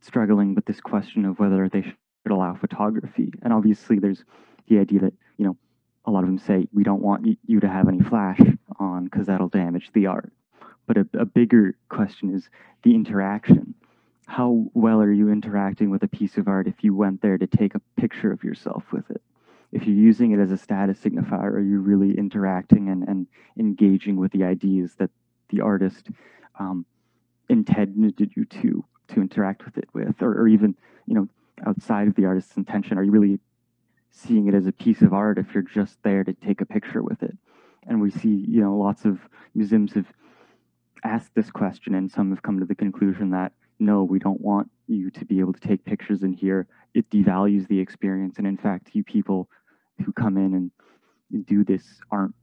[0.01, 1.97] struggling with this question of whether they should
[2.31, 3.33] allow photography.
[3.43, 4.25] And obviously, there's
[4.69, 5.57] the idea that, you know,
[6.09, 8.41] a lot of them say, we don't want you to have any flash
[8.79, 10.33] on because that'll damage the art.
[10.87, 12.49] But a, a bigger question is
[12.83, 13.75] the interaction.
[14.27, 17.47] How well are you interacting with a piece of art if you went there to
[17.47, 19.23] take a picture of yourself with it?
[19.73, 23.27] if you're using it as a status signifier, are you really interacting and, and
[23.59, 25.11] engaging with the ideas that
[25.51, 26.09] the artist
[26.59, 26.87] um,
[27.49, 30.75] intended you to to interact with it with, or, or even
[31.07, 31.29] you know
[31.67, 33.41] outside of the artist's intention, are you really
[34.11, 37.03] seeing it as a piece of art if you're just there to take a picture
[37.03, 37.37] with it?
[37.87, 39.21] And we see you know lots of
[39.55, 40.13] museums have
[41.05, 44.71] asked this question, and some have come to the conclusion that no, we don't want
[44.87, 46.67] you to be able to take pictures in here.
[46.95, 48.39] It devalues the experience.
[48.39, 49.49] And in fact, you people
[50.05, 50.71] who come in
[51.33, 52.35] and do this aren't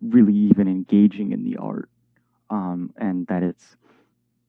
[0.00, 1.88] really even engaging in the art.
[2.48, 3.76] Um, and that it's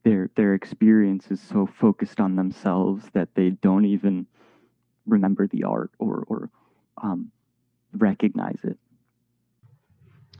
[0.02, 4.26] their their experience is so focused on themselves that they don't even
[5.06, 6.50] remember the art or or
[7.02, 7.30] um,
[7.94, 8.78] recognize it.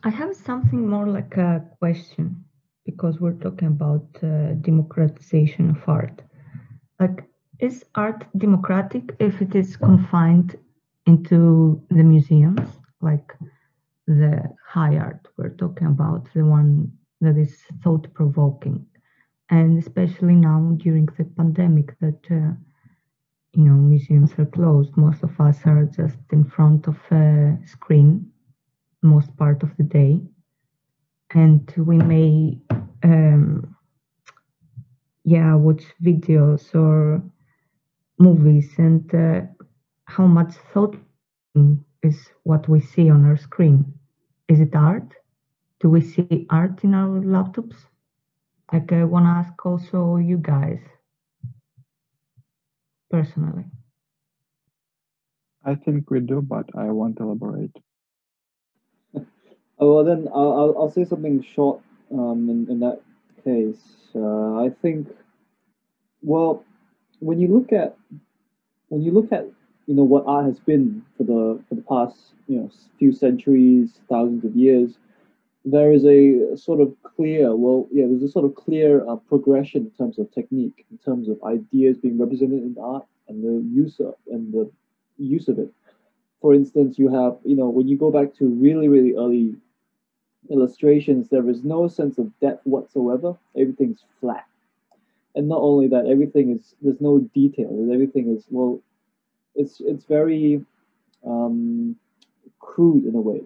[0.04, 2.44] I have something more like a question
[2.84, 6.22] because we're talking about uh, democratization of art.
[6.98, 7.24] Like,
[7.60, 10.56] is art democratic if it is confined
[11.06, 12.68] into the museums,
[13.00, 13.32] like
[14.06, 16.90] the high art we're talking about, the one
[17.20, 18.84] that is thought provoking?
[19.50, 22.54] And especially now during the pandemic, that uh,
[23.54, 24.96] you know museums are closed.
[24.96, 28.30] Most of us are just in front of a screen
[29.02, 30.20] most part of the day
[31.34, 32.58] and we may
[33.04, 33.74] um,
[35.24, 37.22] yeah watch videos or
[38.18, 39.40] movies and uh,
[40.06, 40.96] how much thought
[42.02, 43.84] is what we see on our screen.
[44.48, 45.14] Is it art?
[45.80, 47.76] Do we see art in our laptops?
[48.72, 50.80] Like I want to ask also you guys
[53.12, 53.66] personally.
[55.64, 57.76] I think we do, but I won't elaborate.
[59.78, 61.80] Oh, well, then I'll, I'll, I'll say something short
[62.12, 63.00] um, in, in that
[63.44, 63.82] case.
[64.14, 65.08] Uh, I think,
[66.22, 66.64] well,
[67.20, 67.96] when you look at
[68.88, 69.46] when you look at
[69.86, 72.16] you know what art has been for the for the past
[72.48, 74.98] you know few centuries, thousands of years,
[75.64, 79.82] there is a sort of clear well yeah there's a sort of clear uh, progression
[79.82, 84.00] in terms of technique, in terms of ideas being represented in art and the use
[84.00, 84.70] of and the
[85.18, 85.70] use of it.
[86.40, 89.54] For instance, you have you know when you go back to really really early
[90.50, 93.36] illustrations, there is no sense of depth whatsoever.
[93.56, 94.44] Everything's flat.
[95.34, 97.88] And not only that, everything is there's no detail.
[97.92, 98.80] Everything is well,
[99.54, 100.64] it's it's very
[101.24, 101.96] um,
[102.58, 103.42] crude in a way.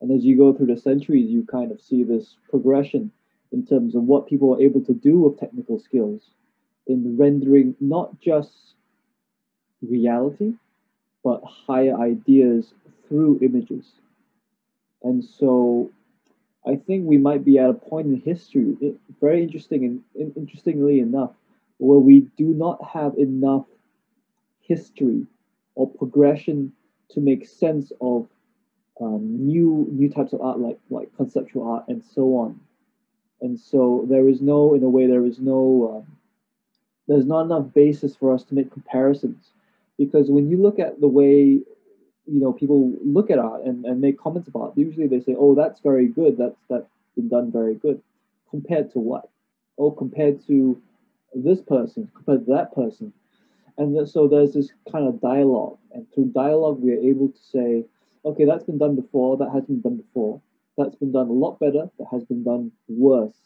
[0.00, 3.10] And as you go through the centuries, you kind of see this progression
[3.52, 6.30] in terms of what people are able to do with technical skills
[6.86, 8.74] in rendering not just
[9.82, 10.54] reality,
[11.24, 12.72] but higher ideas
[13.08, 13.92] through images.
[15.02, 15.90] And so
[16.66, 18.76] I think we might be at a point in history,
[19.20, 21.32] very interesting and interestingly enough,
[21.78, 23.66] where we do not have enough
[24.60, 25.26] history
[25.74, 26.72] or progression
[27.10, 28.26] to make sense of
[29.00, 32.60] um, new new types of art like like conceptual art and so on.
[33.40, 36.16] And so there is no, in a way, there is no, um,
[37.06, 39.52] there's not enough basis for us to make comparisons,
[39.96, 41.60] because when you look at the way
[42.30, 45.36] you know people look at art and, and make comments about it, usually they say
[45.38, 46.36] oh that's very good.
[46.36, 48.02] That's that's been done very good.
[48.50, 49.28] Compared to what?
[49.78, 50.80] Oh compared to
[51.34, 53.12] this person compared to that person.
[53.76, 55.78] And so there's this kind of dialogue.
[55.92, 57.84] And through dialogue we are able to say
[58.24, 60.40] okay that's been done before that has been done before
[60.76, 63.36] that's been done a lot better that has been done worse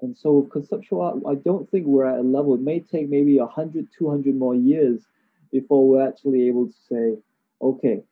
[0.00, 3.08] and so with conceptual art i don't think we're at a level it may take
[3.08, 5.02] maybe 100 200 more years
[5.52, 7.16] before we're actually able to say
[7.62, 8.02] okay,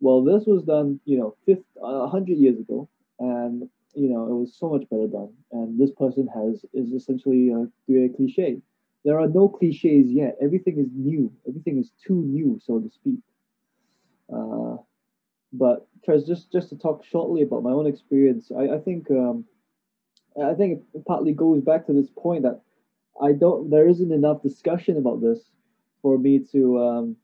[0.00, 1.36] well, this was done, you know,
[1.82, 2.88] a 100 years ago,
[3.18, 5.32] and, you know, it was so much better done.
[5.52, 8.60] And this person has, is essentially uh, doing a cliche.
[9.04, 10.36] There are no cliches yet.
[10.42, 11.32] Everything is new.
[11.48, 13.20] Everything is too new, so to speak.
[14.32, 14.76] Uh,
[15.58, 15.86] but
[16.26, 19.44] just just to talk shortly about my own experience, I, I think um,
[20.42, 22.60] I think it partly goes back to this point that
[23.20, 25.40] I don't there isn't enough discussion about this
[26.02, 27.16] for me to um,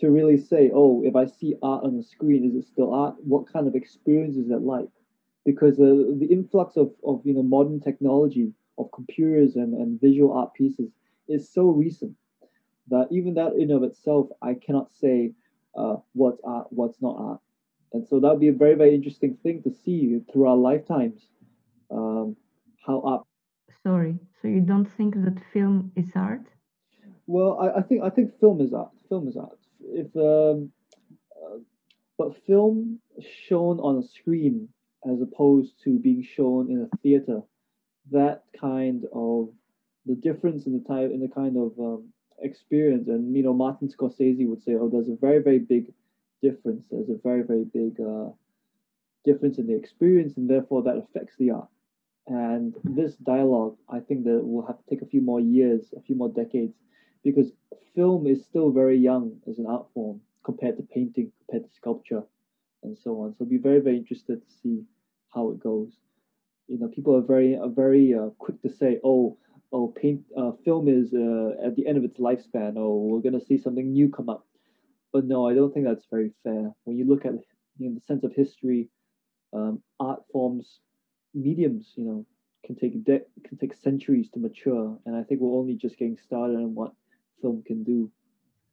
[0.00, 3.16] to really say, oh, if I see art on the screen, is it still art?
[3.24, 4.88] What kind of experience is it like?
[5.44, 10.32] Because uh, the influx of, of you know modern technology of computers and, and visual
[10.32, 10.90] art pieces
[11.28, 12.14] is so recent
[12.90, 15.32] that even that in of itself, I cannot say
[15.76, 17.40] uh, what's art, what's not art.
[17.92, 21.20] And so that would be a very, very interesting thing to see through our lifetimes,
[21.90, 22.36] um,
[22.86, 23.26] how up
[23.82, 26.42] Sorry, so you don't think that film is art?
[27.26, 28.90] Well, I, I think I think film is art.
[29.08, 30.70] Film is art if um,
[31.36, 31.58] uh,
[32.16, 33.00] but film
[33.48, 34.68] shown on a screen
[35.10, 37.40] as opposed to being shown in a theater,
[38.10, 39.50] that kind of
[40.06, 42.08] the difference in the type in the kind of um,
[42.42, 45.92] experience, and you know, Martin Scorsese would say, oh, there's a very very big
[46.42, 46.84] difference.
[46.90, 48.30] There's a very very big uh,
[49.24, 51.68] difference in the experience, and therefore that affects the art.
[52.26, 56.02] And this dialogue, I think that will have to take a few more years, a
[56.02, 56.74] few more decades
[57.24, 57.52] because
[57.94, 62.22] film is still very young as an art form compared to painting, compared to sculpture,
[62.82, 63.34] and so on.
[63.34, 64.84] So I'll be very, very interested to see
[65.34, 65.92] how it goes.
[66.68, 69.36] You know, people are very, are very uh, quick to say, "Oh,
[69.72, 72.74] oh, paint, uh, film is uh, at the end of its lifespan.
[72.76, 74.46] Oh, we're gonna see something new come up."
[75.12, 76.74] But no, I don't think that's very fair.
[76.84, 77.34] When you look at
[77.78, 78.90] you know, the sense of history,
[79.52, 80.80] um, art forms,
[81.34, 82.26] mediums, you know,
[82.64, 86.18] can take de- can take centuries to mature, and I think we're only just getting
[86.18, 86.94] started on what
[87.40, 88.10] film can do.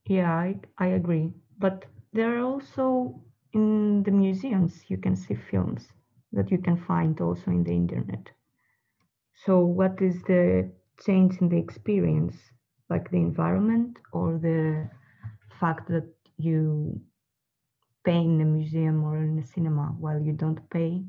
[0.07, 1.33] Yeah, I, I agree.
[1.59, 3.21] But there are also
[3.53, 5.93] in the museums you can see films
[6.31, 8.31] that you can find also in the internet.
[9.35, 12.51] So what is the change in the experience,
[12.89, 14.89] like the environment or the
[15.59, 17.01] fact that you
[18.03, 21.03] pay in a museum or in a cinema while you don't pay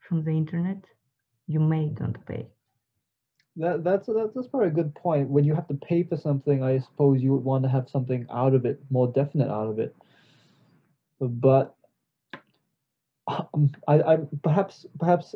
[0.00, 0.84] from the internet?
[1.46, 2.46] You may don't pay.
[3.56, 5.30] That that's that's, that's probably a good point.
[5.30, 8.26] When you have to pay for something, I suppose you would want to have something
[8.30, 9.96] out of it, more definite out of it.
[11.20, 11.74] But
[13.26, 15.34] um, I, I perhaps perhaps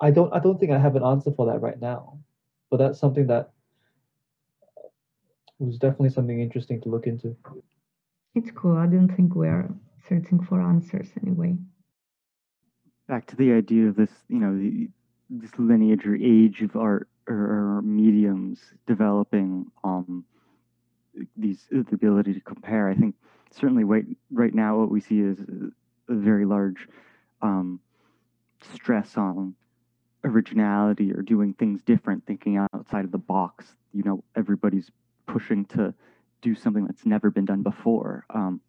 [0.00, 2.18] I don't I don't think I have an answer for that right now.
[2.70, 3.52] But that's something that
[5.58, 7.36] was definitely something interesting to look into.
[8.34, 8.76] It's cool.
[8.76, 9.68] I don't think we're
[10.08, 11.56] searching for answers anyway.
[13.08, 14.88] Back to the idea of this, you know, the,
[15.30, 20.24] this lineage or age of art or, or mediums developing um,
[21.36, 22.88] these the ability to compare.
[22.88, 23.14] I think
[23.50, 25.38] certainly right right now what we see is
[26.08, 26.88] a very large
[27.42, 27.80] um,
[28.74, 29.54] stress on
[30.24, 33.66] originality or doing things different, thinking outside of the box.
[33.92, 34.90] You know, everybody's
[35.26, 35.94] pushing to
[36.44, 38.26] do something that's never been done before.
[38.32, 38.60] Um,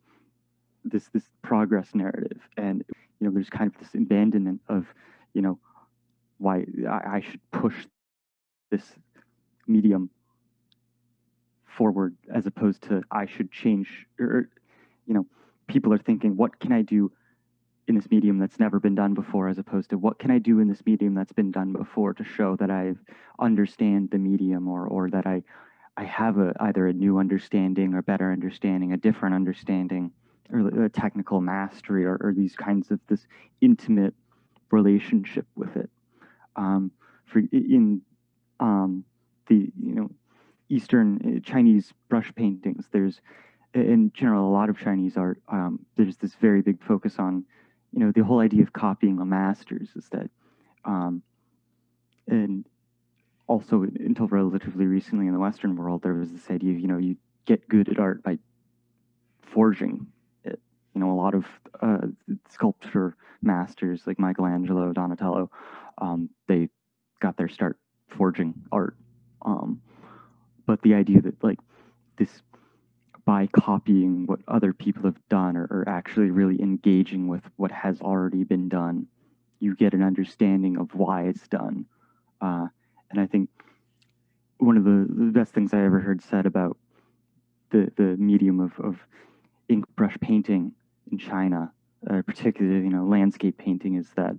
[0.84, 2.84] this this progress narrative, and
[3.20, 4.86] you know, there's kind of this abandonment of,
[5.34, 5.60] you know,
[6.38, 7.76] why I, I should push
[8.72, 8.84] this
[9.68, 10.10] medium
[11.66, 14.48] forward as opposed to I should change or
[15.06, 15.26] you know
[15.68, 17.12] people are thinking what can I do
[17.88, 20.60] in this medium that's never been done before as opposed to what can I do
[20.60, 22.94] in this medium that's been done before to show that I
[23.40, 25.44] understand the medium or or that I
[25.98, 30.12] I have a either a new understanding or better understanding, a different understanding,
[30.52, 33.26] or a technical mastery, or, or these kinds of this
[33.62, 34.14] intimate
[34.72, 35.90] relationship with it.
[36.56, 36.92] Um,
[37.26, 38.02] for in
[38.60, 39.06] um,
[39.48, 40.12] the you know
[40.70, 43.22] Eastern uh, Chinese brush paintings, there's
[43.74, 45.42] in general a lot of Chinese art.
[45.48, 47.46] Um, there's this very big focus on
[47.96, 50.30] you know, the whole idea of copying the masters is that,
[50.84, 51.24] um,
[52.28, 52.66] and
[53.48, 56.98] also until relatively recently in the Western world, there was this idea of, you know,
[56.98, 57.16] you
[57.46, 58.38] get good at art by
[59.42, 60.08] forging
[60.44, 60.60] it.
[60.94, 61.46] You know, a lot of
[61.82, 62.08] uh,
[62.50, 65.52] sculpture masters like Michelangelo, Donatello,
[66.00, 66.70] um, they
[67.20, 67.78] got their start
[68.10, 68.96] forging art.
[69.44, 69.82] Um,
[70.66, 71.60] but the idea that like
[72.18, 72.42] this
[73.26, 78.00] by copying what other people have done or, or, actually really engaging with what has
[78.00, 79.08] already been done,
[79.60, 81.86] you get an understanding of why it's done.
[82.40, 82.68] Uh,
[83.12, 83.50] and I think
[84.58, 86.78] one of the, the, best things I ever heard said about
[87.72, 88.98] the, the medium of, of
[89.68, 90.72] ink brush painting
[91.12, 91.72] in China,
[92.10, 94.38] uh, particularly you know landscape painting, is that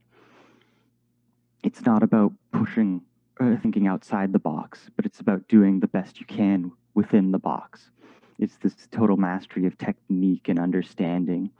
[1.62, 3.02] it's not about pushing
[3.40, 7.38] uh, thinking outside the box, but it's about doing the best you can within the
[7.38, 7.90] box
[8.38, 11.50] it's this total mastery of technique and understanding.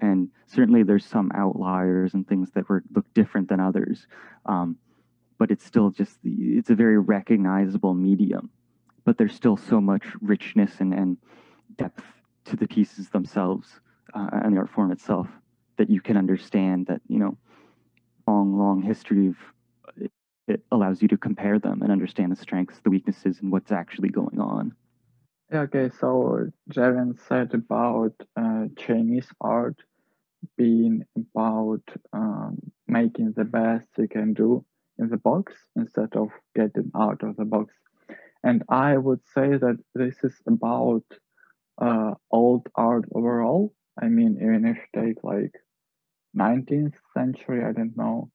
[0.00, 4.06] And certainly there's some outliers and things that were look different than others.
[4.46, 4.76] Um,
[5.40, 8.50] but it's still just it's a very recognizable medium.
[9.06, 11.16] But there's still so much richness and, and
[11.76, 12.04] depth
[12.44, 13.80] to the pieces themselves
[14.14, 15.28] uh, and the art form itself
[15.78, 17.38] that you can understand that, you know,
[18.28, 19.36] long, long history of
[20.46, 24.10] it, allows you to compare them and understand the strengths, the weaknesses, and what's actually
[24.10, 24.74] going on.
[25.52, 29.76] Okay, so Javin said about uh, Chinese art
[30.58, 31.82] being about
[32.12, 34.64] um, making the best you can do
[35.00, 37.74] in the box instead of getting out of the box.
[38.44, 41.04] And I would say that this is about
[41.80, 43.74] uh, old art overall.
[44.00, 45.54] I mean, even if you take like
[46.34, 48.30] 19th century, I don't know,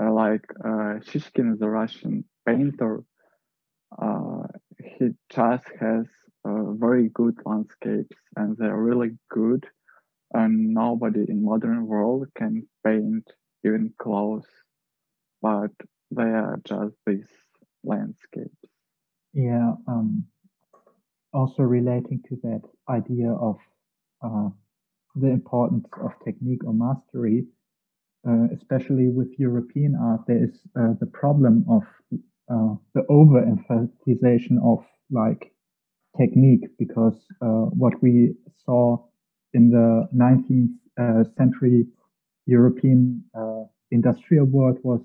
[0.00, 3.04] uh, like uh, Shishkin, the Russian painter,
[4.00, 4.44] uh,
[4.98, 6.06] he just has
[6.44, 9.66] uh, very good landscapes and they're really good
[10.34, 13.30] and nobody in modern world can paint
[13.64, 14.46] even close
[15.42, 15.70] but
[16.14, 17.28] they are just these
[17.84, 18.68] landscapes.
[19.34, 20.24] Yeah um,
[21.32, 23.56] also relating to that idea of
[24.22, 24.48] uh,
[25.14, 27.44] the importance of technique or mastery
[28.28, 31.82] uh, especially with european art there is uh, the problem of
[32.52, 35.52] uh, the overemphasization of like
[36.18, 38.34] technique because uh, what we
[38.64, 38.98] saw
[39.54, 41.86] in the 19th uh, century
[42.46, 43.22] European
[43.92, 45.00] industrial world was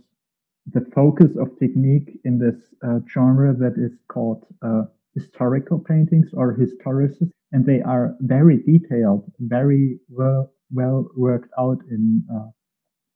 [0.74, 2.55] the focus of technique in this
[2.86, 4.84] uh, genre that is called uh,
[5.15, 12.24] historical paintings or historicism, and they are very detailed, very well well worked out in
[12.34, 12.49] uh,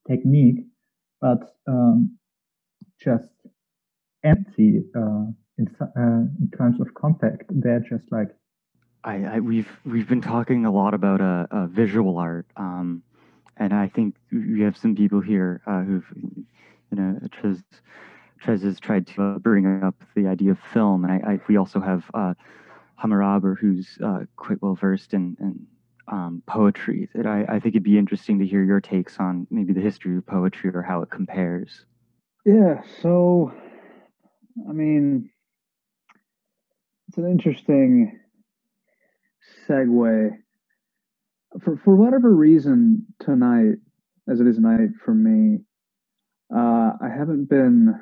[0.09, 0.65] technique,
[1.19, 2.17] but um,
[2.99, 3.27] just
[4.23, 7.43] empty in, uh, in terms of contact.
[7.49, 8.29] They're just like
[9.03, 13.01] I, I, we've we've been talking a lot about uh, uh, visual art, um,
[13.57, 16.05] and I think we have some people here uh, who've,
[16.91, 17.63] you know, Trez,
[18.45, 21.79] has tried to uh, bring up the idea of film, and I, I we also
[21.79, 22.33] have uh,
[22.95, 25.67] Hammurabi, who's uh, quite well versed in, in
[26.11, 27.09] um, poetry.
[27.15, 30.17] That I, I think it'd be interesting to hear your takes on maybe the history
[30.17, 31.85] of poetry or how it compares.
[32.45, 32.81] Yeah.
[33.01, 33.53] So,
[34.67, 35.29] I mean,
[37.07, 38.19] it's an interesting
[39.67, 40.31] segue.
[41.63, 43.75] For for whatever reason tonight,
[44.29, 45.59] as it is night for me,
[46.55, 47.99] uh, I haven't been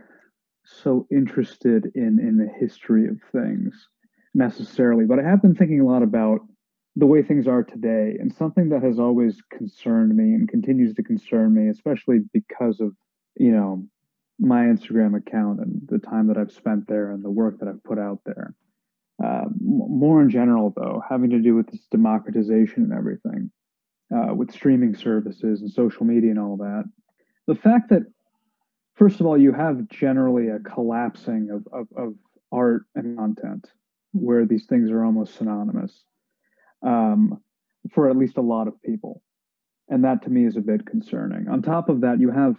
[0.65, 3.87] so interested in in the history of things
[4.33, 6.41] necessarily, but I have been thinking a lot about
[6.95, 11.03] the way things are today and something that has always concerned me and continues to
[11.03, 12.93] concern me especially because of
[13.37, 13.85] you know
[14.39, 17.83] my instagram account and the time that i've spent there and the work that i've
[17.83, 18.53] put out there.
[19.23, 23.51] Uh, more in general though having to do with this democratization and everything
[24.15, 26.83] uh, with streaming services and social media and all that
[27.47, 28.03] the fact that
[28.99, 32.13] first of all you have generally a collapsing of, of, of
[32.51, 33.65] art and content
[34.11, 36.03] where these things are almost synonymous
[36.85, 37.41] um,
[37.93, 39.21] for at least a lot of people.
[39.87, 41.47] And that to me is a bit concerning.
[41.47, 42.57] On top of that, you have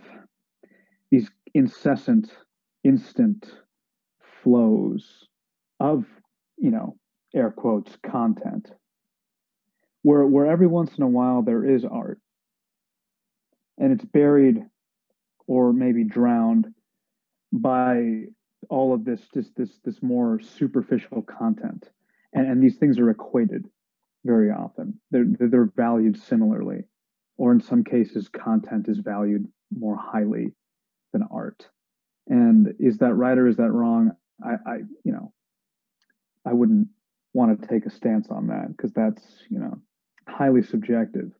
[1.10, 2.32] these incessant,
[2.82, 3.52] instant
[4.42, 5.28] flows
[5.78, 6.06] of,
[6.56, 6.96] you know,
[7.34, 8.70] air quotes, content,
[10.02, 12.18] where, where every once in a while there is art
[13.78, 14.64] and it's buried
[15.50, 16.66] or maybe drowned
[17.52, 18.22] by
[18.68, 21.88] all of this just this this more superficial content
[22.32, 23.66] and, and these things are equated
[24.24, 25.00] very often.
[25.10, 26.84] They're, they're valued similarly,
[27.36, 29.46] or in some cases, content is valued
[29.76, 30.52] more highly
[31.12, 31.68] than art.
[32.28, 34.12] And is that right or is that wrong?
[34.44, 35.32] I, I you know,
[36.46, 36.88] I wouldn't
[37.32, 39.78] want to take a stance on that because that's, you know,
[40.28, 41.32] highly subjective.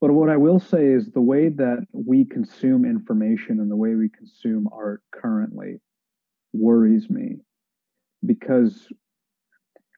[0.00, 3.94] But what I will say is the way that we consume information and the way
[3.94, 5.80] we consume art currently
[6.52, 7.38] worries me
[8.24, 8.88] because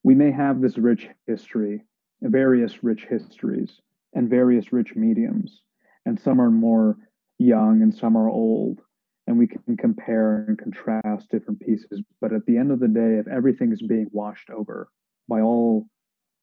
[0.04, 1.82] we may have this rich history
[2.22, 3.80] various rich histories
[4.14, 5.62] and various rich mediums,
[6.06, 6.96] and some are more
[7.38, 8.80] young and some are old.
[9.26, 12.02] And we can compare and contrast different pieces.
[12.20, 14.88] But at the end of the day, if everything is being washed over
[15.28, 15.86] by all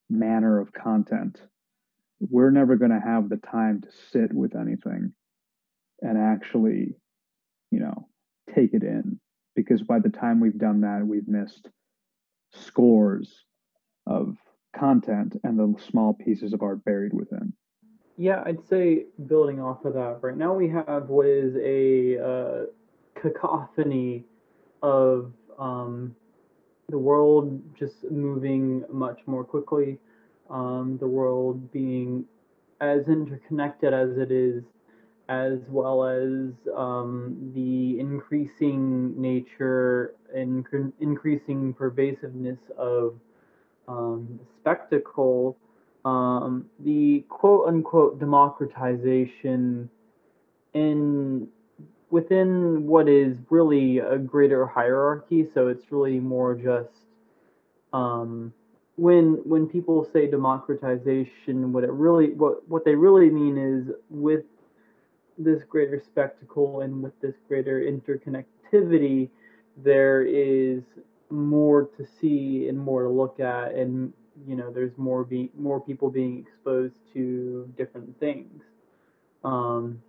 [0.07, 1.41] manner of content,
[2.19, 5.13] we're never going to have the time to sit with anything
[6.01, 6.95] and actually,
[7.71, 8.07] you know,
[8.53, 9.19] take it in.
[9.55, 11.69] Because by the time we've done that, we've missed
[12.53, 13.45] scores
[14.05, 14.37] of
[14.75, 17.53] content and the small pieces of art buried within.
[18.17, 22.65] Yeah, I'd say building off of that, right now we have what is a uh,
[23.15, 24.23] cacophony
[24.81, 26.15] of um,
[26.89, 29.99] the world just moving much more quickly,
[30.49, 32.25] um, the world being
[32.81, 34.63] as interconnected as it is,
[35.29, 40.65] as well as um, the increasing nature and
[40.99, 43.15] increasing pervasiveness of
[43.87, 45.57] um, spectacle,
[46.03, 49.89] um, the quote unquote democratization
[50.73, 51.47] in
[52.11, 55.47] within what is really a greater hierarchy.
[55.53, 56.99] So it's really more just
[57.93, 58.53] um,
[58.95, 64.43] when when people say democratization, what it really what what they really mean is with
[65.37, 69.29] this greater spectacle and with this greater interconnectivity,
[69.77, 70.83] there is
[71.29, 74.13] more to see and more to look at and
[74.47, 78.63] you know there's more be more people being exposed to different things.
[79.43, 80.01] Um,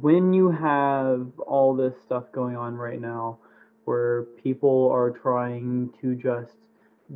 [0.00, 3.38] when you have all this stuff going on right now
[3.84, 6.52] where people are trying to just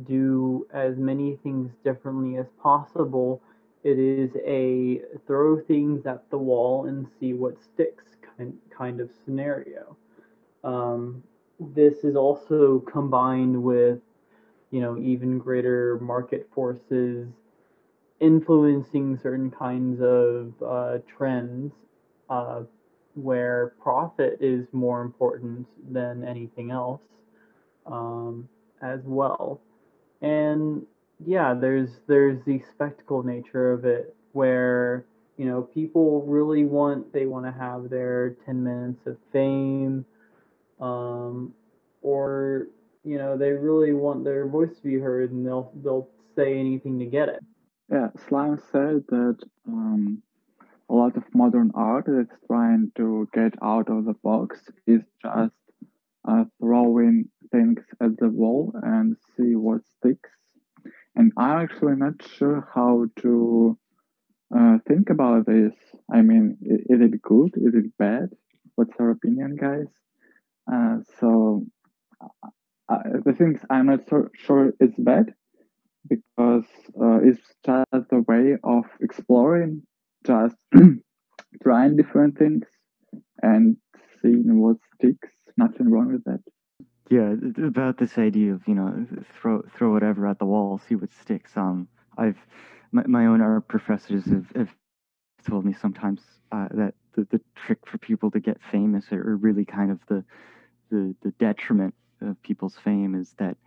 [0.07, 3.41] do as many things differently as possible
[3.83, 8.03] it is a throw things at the wall and see what sticks
[8.37, 9.95] kind, kind of scenario
[10.63, 11.23] um,
[11.59, 13.99] this is also combined with,
[14.71, 17.27] you know, even greater market forces
[18.19, 21.73] influencing certain kinds of uh, trends
[22.29, 22.61] uh,
[23.15, 27.01] where profit is more important than anything else
[27.85, 28.47] um,
[28.81, 29.59] as well.
[30.23, 30.85] And
[31.23, 35.05] yeah, there's there's the spectacle nature of it where
[35.37, 40.05] you know people really want they want to have their 10 minutes of fame
[40.79, 41.53] um,
[42.01, 42.67] or
[43.03, 46.99] you know they really want their voice to be heard and they'll they'll say anything
[46.99, 47.39] to get it.
[47.91, 50.23] Yeah, Slime said that um,
[50.89, 55.53] a lot of modern art that's trying to get out of the box is just
[56.27, 60.31] uh, throwing things at the wall and see what sticks.
[61.15, 63.77] And I'm actually not sure how to
[64.55, 65.73] uh, think about this.
[66.13, 67.51] I mean, is it good?
[67.55, 68.29] Is it bad?
[68.75, 69.87] What's your opinion, guys?
[70.71, 71.65] Uh, so
[72.89, 75.33] uh, the things I'm not so sure it's bad
[76.09, 76.65] because
[77.01, 79.83] uh, it's just a way of exploring,
[80.25, 80.55] just
[81.63, 82.65] trying different things
[83.41, 83.77] and
[84.21, 85.29] seeing what sticks.
[85.57, 86.52] Nothing wrong with that.
[87.13, 89.05] Yeah, about this idea of you know
[89.39, 91.55] throw throw whatever at the wall, see what sticks.
[91.55, 91.87] Um,
[92.17, 92.39] I've
[92.91, 94.73] my, my own art professors have, have
[95.47, 99.63] told me sometimes uh, that the, the trick for people to get famous or really
[99.63, 100.25] kind of the
[100.89, 103.57] the, the detriment of people's fame is that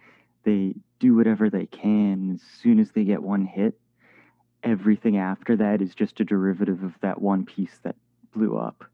[0.42, 2.32] they do do whatever they can.
[2.34, 3.78] As soon as they get one hit,
[4.64, 7.94] everything after that is just a derivative of that one piece that
[8.34, 8.84] blew up.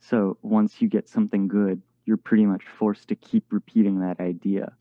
[0.00, 4.72] So once you get something good, you're pretty much forced to keep repeating that idea.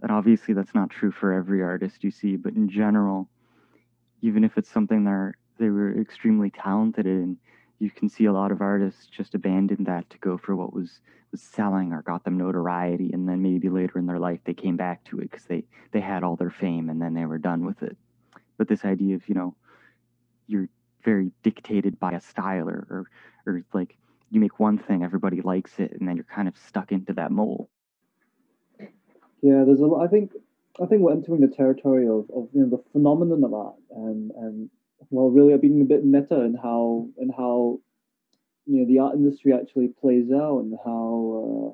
[0.00, 3.28] And obviously, that's not true for every artist you see, but in general,
[4.20, 7.36] even if it's something they're they were extremely talented in,
[7.78, 11.00] you can see a lot of artists just abandon that to go for what was
[11.30, 14.76] was selling or got them notoriety, and then maybe later in their life they came
[14.76, 17.64] back to it because they they had all their fame and then they were done
[17.64, 17.96] with it.
[18.58, 19.54] But this idea of you know,
[20.46, 20.68] you're
[21.04, 23.06] very dictated by a style or or,
[23.46, 23.96] or like
[24.32, 27.30] you make one thing, everybody likes it, and then you're kind of stuck into that
[27.30, 27.68] mold.
[29.42, 30.04] Yeah, there's a lot.
[30.04, 30.32] I think
[30.80, 34.30] I think we're entering the territory of, of you know the phenomenon of art and
[34.30, 34.70] and
[35.10, 37.80] well really being a bit meta in how and how
[38.64, 40.94] you know the art industry actually plays out and how
[41.36, 41.68] uh,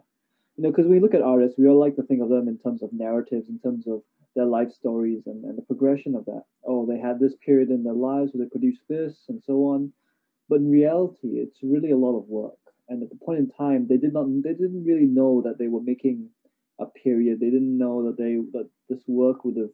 [0.56, 2.58] you know because we look at artists we all like to think of them in
[2.58, 4.02] terms of narratives in terms of
[4.34, 7.84] their life stories and, and the progression of that oh they had this period in
[7.84, 9.92] their lives where they produced this and so on
[10.48, 12.54] but in reality it's really a lot of work.
[12.88, 15.68] And at the point in time they did not they didn't really know that they
[15.68, 16.30] were making
[16.78, 17.40] a period.
[17.40, 19.70] They didn't know that they that this work would have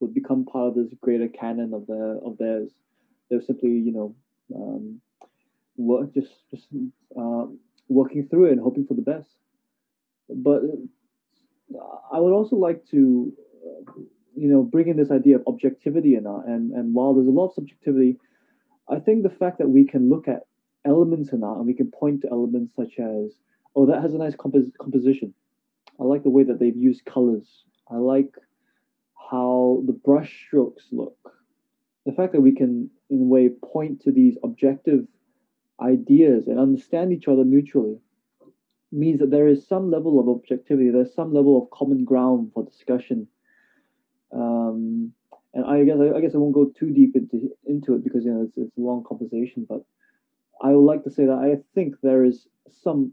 [0.00, 2.70] would become part of this greater canon of their of theirs.
[3.28, 4.14] They were simply you know
[4.54, 5.00] um,
[5.76, 6.66] work just just
[7.18, 7.46] uh,
[7.88, 9.30] working through it and hoping for the best.
[10.28, 10.62] But
[12.12, 13.32] i would also like to
[13.66, 13.92] uh,
[14.36, 17.30] you know bring in this idea of objectivity in art and and while there's a
[17.30, 18.18] lot of subjectivity
[18.88, 20.42] i think the fact that we can look at
[20.84, 23.32] elements in art and we can point to elements such as
[23.74, 25.34] oh that has a nice compos- composition.
[26.00, 27.64] I like the way that they've used colors.
[27.90, 28.34] I like
[29.30, 31.16] how the brush strokes look.
[32.04, 35.06] The fact that we can in a way point to these objective
[35.80, 37.98] ideas and understand each other mutually
[38.92, 40.90] means that there is some level of objectivity.
[40.90, 43.26] There's some level of common ground for discussion.
[44.32, 45.12] Um,
[45.54, 48.24] and I guess I, I, guess I won't go too deep into into it because
[48.24, 49.82] you know it's, it's a long conversation but
[50.62, 52.46] I would like to say that I think there is
[52.82, 53.12] some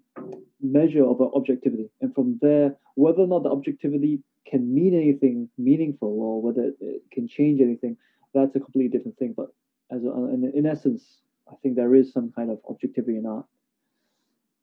[0.62, 6.20] measure of objectivity and from there whether or not the objectivity can mean anything meaningful
[6.22, 7.98] or whether it can change anything
[8.34, 9.50] that's a completely different thing but
[9.92, 11.04] as a, in, in essence,
[11.52, 13.46] I think there is some kind of objectivity in art.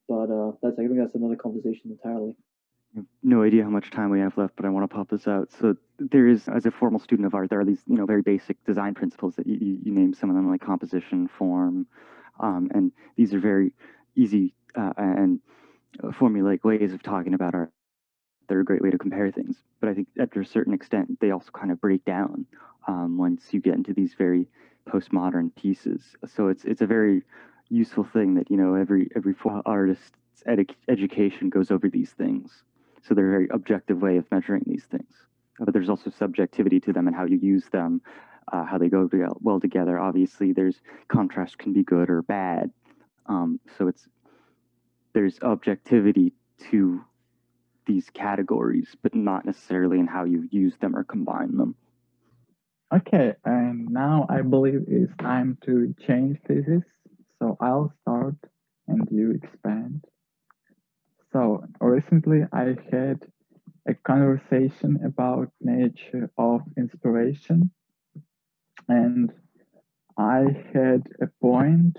[0.09, 2.35] But uh, that's I think that's another conversation entirely.
[3.22, 5.51] No idea how much time we have left, but I want to pop this out.
[5.53, 8.22] So there is, as a formal student of art, there are these you know very
[8.22, 11.86] basic design principles that you, you name some of them like composition, form,
[12.40, 13.72] um, and these are very
[14.14, 15.40] easy uh, and
[16.05, 17.70] formulaic ways of talking about art.
[18.49, 21.30] They're a great way to compare things, but I think after a certain extent, they
[21.32, 22.46] also kind of break down
[22.86, 24.46] um, once you get into these very
[24.88, 26.16] postmodern pieces.
[26.26, 27.22] So it's it's a very
[27.68, 29.34] useful thing that you know every every
[29.66, 30.12] artist's
[30.46, 32.62] ed- education goes over these things.
[33.03, 35.12] So they're a very objective way of measuring these things.
[35.59, 38.01] But there's also subjectivity to them and how you use them,
[38.53, 39.09] uh, how they go
[39.40, 39.99] well together.
[39.99, 40.76] Obviously, there's
[41.09, 42.70] contrast can be good or bad.
[43.26, 44.09] Um, so it's
[45.14, 46.32] there's objectivity
[46.70, 47.05] to
[47.86, 51.74] these categories, but not necessarily in how you use them or combine them.
[52.94, 56.84] Okay, and now I believe it's time to change thesis.
[57.38, 58.36] So I'll start
[58.86, 60.05] and you expand.
[61.39, 63.20] So recently I had
[63.86, 67.70] a conversation about nature of inspiration
[68.89, 69.30] and
[70.18, 71.97] I had a point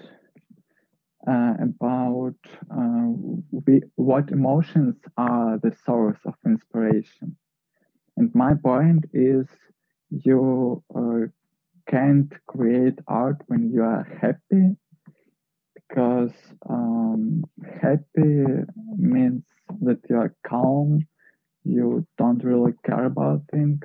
[1.26, 2.36] uh, about
[2.70, 3.08] uh,
[3.66, 7.38] we, what emotions are the source of inspiration.
[8.18, 9.48] And my point is
[10.10, 11.28] you uh,
[11.90, 14.76] can't create art when you are happy
[15.90, 16.32] because
[16.70, 17.44] um,
[17.82, 18.46] happy
[18.98, 19.44] means
[19.82, 21.00] that you are calm
[21.64, 23.84] you don't really care about things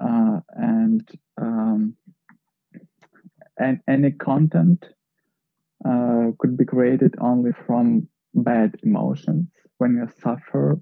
[0.00, 1.08] uh, and
[1.40, 1.96] um,
[3.58, 4.84] and any content
[5.84, 9.48] uh, could be created only from bad emotions.
[9.78, 10.80] When you suffer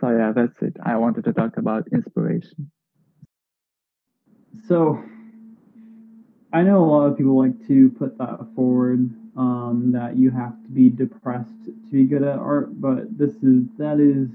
[0.00, 0.76] so yeah that's it.
[0.84, 2.70] I wanted to talk about inspiration.
[4.66, 5.02] So
[6.52, 10.60] I know a lot of people like to put that forward um, that you have
[10.62, 14.28] to be depressed to be good at art, but this is that is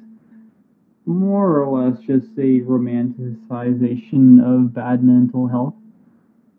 [1.06, 5.76] more or less just a romanticization of bad mental health.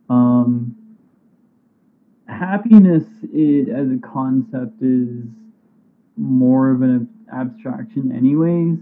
[0.08, 0.76] Um,
[2.28, 5.24] happiness it, as a concept is
[6.16, 8.78] more of an abstraction, anyways.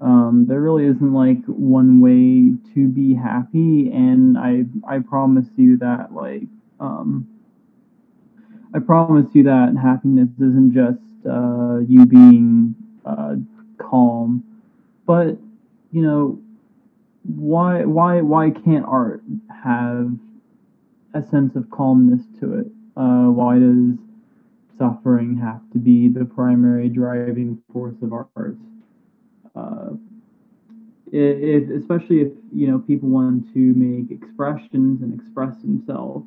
[0.00, 5.76] Um, there really isn't like one way to be happy, and I I promise you
[5.78, 6.44] that like
[6.80, 7.28] um,
[8.74, 12.74] I promise you that happiness isn't just uh, you being
[13.04, 13.36] uh,
[13.78, 14.42] calm,
[15.06, 15.36] but
[15.92, 16.40] you know
[17.24, 19.22] why why why can't art
[19.62, 20.12] have
[21.12, 22.66] a sense of calmness to it?
[22.96, 23.98] Uh, why does
[24.78, 28.56] suffering have to be the primary driving force of art?
[29.54, 29.90] Uh,
[31.12, 36.26] if, especially if you know people want to make expressions and express themselves.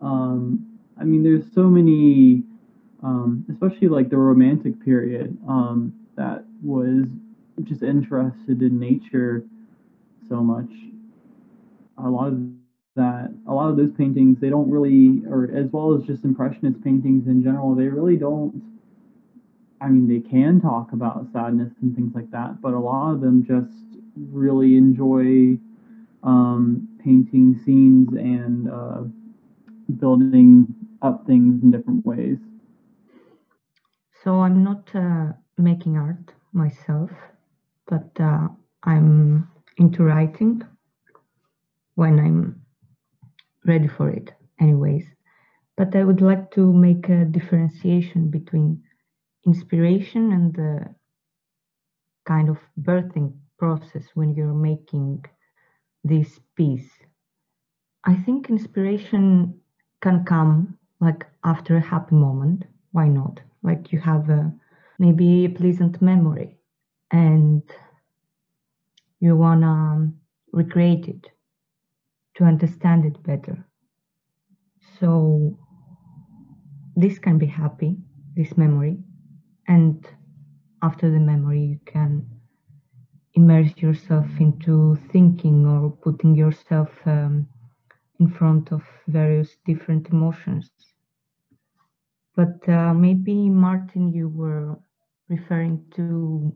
[0.00, 2.42] Um, I mean, there's so many,
[3.02, 7.06] um, especially like the Romantic period, um, that was
[7.64, 9.44] just interested in nature
[10.28, 10.70] so much.
[11.98, 12.40] A lot of
[12.96, 16.82] that, a lot of those paintings, they don't really, or as well as just Impressionist
[16.84, 18.62] paintings in general, they really don't.
[19.82, 23.20] I mean, they can talk about sadness and things like that, but a lot of
[23.20, 25.58] them just really enjoy
[26.22, 29.02] um, painting scenes and uh,
[29.98, 30.72] building
[31.02, 32.38] up things in different ways.
[34.22, 37.10] So I'm not uh, making art myself,
[37.88, 38.48] but uh,
[38.84, 40.62] I'm into writing
[41.96, 42.62] when I'm
[43.66, 45.04] ready for it, anyways.
[45.76, 48.82] But I would like to make a differentiation between
[49.46, 50.94] inspiration and the
[52.26, 55.24] kind of birthing process when you're making
[56.04, 56.90] this piece.
[58.04, 59.60] I think inspiration
[60.00, 62.64] can come like after a happy moment.
[62.92, 63.40] Why not?
[63.62, 64.52] Like you have a
[64.98, 66.58] maybe a pleasant memory
[67.10, 67.62] and
[69.20, 70.10] you wanna
[70.52, 71.26] recreate it
[72.36, 73.64] to understand it better.
[74.98, 75.58] So
[76.96, 77.96] this can be happy,
[78.36, 78.98] this memory,
[79.72, 80.06] and
[80.82, 82.10] after the memory you can
[83.34, 87.46] immerse yourself into thinking or putting yourself um,
[88.20, 90.70] in front of various different emotions.
[92.36, 94.78] But uh, maybe, Martin, you were
[95.28, 96.52] referring to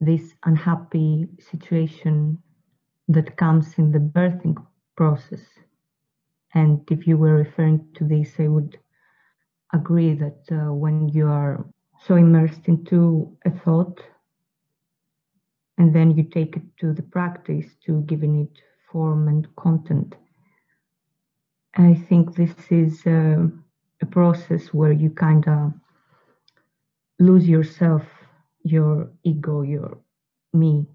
[0.00, 2.38] this unhappy situation
[3.08, 4.56] that comes in the birthing
[4.96, 5.44] process.
[6.54, 8.78] And if you were referring to this, I would
[9.72, 11.66] agree that uh, when you are
[12.06, 14.00] so immersed into a thought
[15.78, 20.14] and then you take it to the practice to giving it form and content.
[21.76, 23.50] I think this is a
[24.10, 25.72] process where you kind of
[27.18, 28.02] lose yourself,
[28.62, 29.98] your ego, your
[30.52, 30.86] me,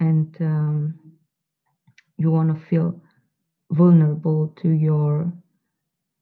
[0.00, 0.98] and um,
[2.18, 3.00] you want to feel
[3.70, 5.32] vulnerable to your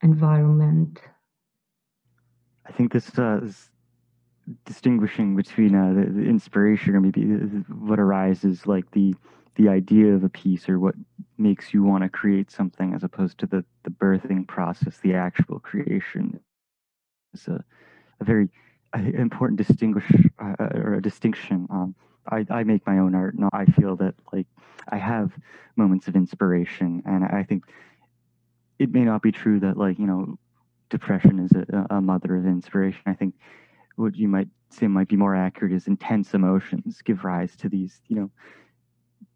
[0.03, 1.01] environment.
[2.67, 3.71] I think this uh, is
[4.65, 9.15] distinguishing between uh, the, the, inspiration or maybe what arises like the
[9.57, 10.95] the idea of a piece or what
[11.39, 15.59] makes you want to create something as opposed to the the birthing process the actual
[15.59, 16.39] creation.
[17.35, 17.65] Is a,
[18.21, 18.49] a very
[18.95, 21.95] uh, important distinguish uh, or a distinction um,
[22.29, 24.47] I, I make my own art and I feel that like
[24.89, 25.33] I have
[25.77, 27.03] moments of inspiration.
[27.07, 27.65] And I think
[28.79, 30.39] it may not be true that like you know
[30.89, 33.03] depression is a, a mother of inspiration.
[33.07, 33.35] I think
[33.97, 38.01] what you might say might be more accurate is intense emotions give rise to these,
[38.09, 38.31] you know,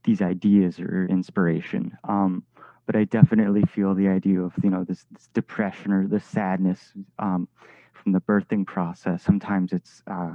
[0.04, 1.96] these ideas or inspiration.
[2.04, 2.44] Um,
[2.86, 6.92] but I definitely feel the idea of, you know, this, this depression or the sadness
[7.18, 7.48] um,
[7.92, 9.22] from the birthing process.
[9.22, 10.34] Sometimes it's, uh,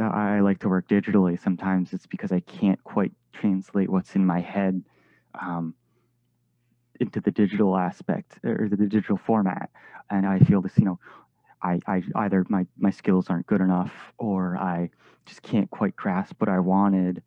[0.00, 1.42] I like to work digitally.
[1.42, 4.82] Sometimes it's because I can't quite translate what's in my head
[5.40, 5.74] um,
[7.00, 9.70] into the digital aspect or the digital format.
[10.10, 11.00] And I feel this, you know,
[11.64, 14.90] I, I either my, my skills aren't good enough or I
[15.26, 17.22] just can't quite grasp what I wanted.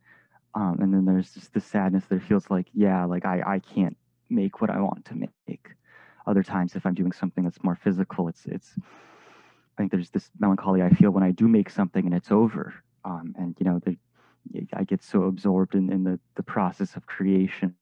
[0.54, 3.98] Um, and then there's just the sadness that feels like, yeah, like I, I can't
[4.30, 5.16] make what I want to
[5.48, 5.68] make.
[6.26, 10.30] Other times, if I'm doing something that's more physical, it's, it's, I think there's this
[10.40, 12.74] melancholy I feel when I do make something and it's over.
[13.04, 13.98] Um, and, you know, the,
[14.74, 17.76] I get so absorbed in, in the, the process of creation.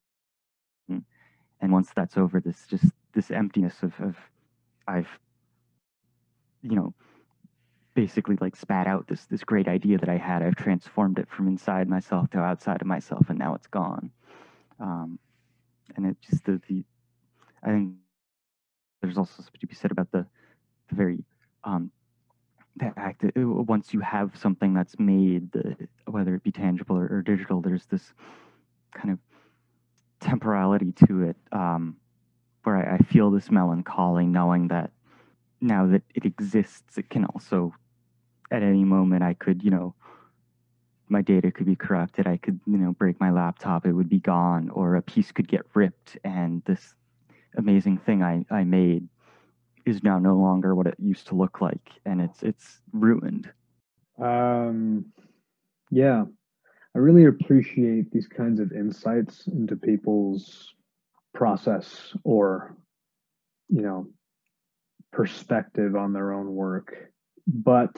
[1.60, 4.16] And once that's over, this just this emptiness of, of
[4.86, 5.08] I've
[6.68, 6.94] you know,
[7.94, 10.42] basically like spat out this this great idea that I had.
[10.42, 14.10] I've transformed it from inside myself to outside of myself, and now it's gone.
[14.78, 15.18] Um,
[15.96, 16.84] and it just the, the
[17.62, 17.94] I think
[19.00, 20.26] there's also something to be said about the
[20.88, 21.24] the very
[21.64, 21.90] um,
[22.76, 23.24] that act.
[23.24, 27.60] It, once you have something that's made, the, whether it be tangible or, or, digital,
[27.60, 28.12] there's this
[28.94, 29.18] kind of
[30.20, 31.96] temporality to it um,
[32.62, 34.90] where I, I feel this melancholy, knowing that
[35.60, 37.74] now that it exists, it can also,
[38.50, 39.94] at any moment, I could, you know,
[41.08, 42.26] my data could be corrupted.
[42.26, 45.48] I could, you know, break my laptop, it would be gone, or a piece could
[45.48, 46.94] get ripped, and this
[47.56, 49.08] amazing thing I, I made
[49.86, 53.50] is now no longer what it used to look like, and it's it's ruined.
[54.18, 55.12] Um,
[55.90, 56.24] yeah,
[56.94, 60.74] I really appreciate these kinds of insights into people's
[61.34, 62.76] process or,
[63.68, 64.08] you know,
[65.16, 66.94] perspective on their own work.
[67.46, 67.96] But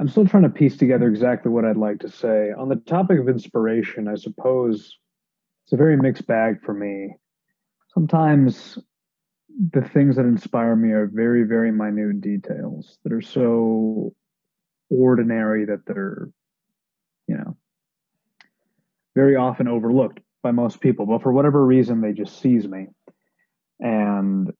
[0.00, 2.50] I'm still trying to piece together exactly what I'd like to say.
[2.58, 4.96] On the topic of inspiration, I suppose
[5.64, 7.14] it's a very mixed bag for me.
[7.92, 8.78] Sometimes
[9.72, 14.14] the things that inspire me are very, very minute details that are so
[14.88, 16.30] ordinary that they're,
[17.26, 17.56] you know,
[19.14, 21.04] very often overlooked by most people.
[21.04, 22.86] But for whatever reason, they just seize me.
[23.80, 24.52] And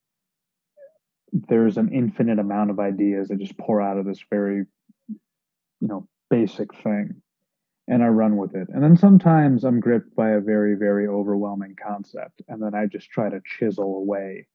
[1.33, 4.64] there's an infinite amount of ideas that just pour out of this very,
[5.09, 7.22] you know, basic thing.
[7.89, 8.68] And I run with it.
[8.68, 12.41] And then sometimes I'm gripped by a very, very overwhelming concept.
[12.49, 14.47] And then I just try to chisel away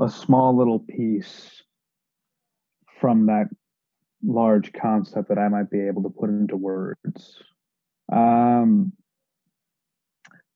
[0.00, 1.62] a small little piece
[3.00, 3.46] from that
[4.22, 7.42] large concept that I might be able to put into words.
[8.12, 8.92] Um,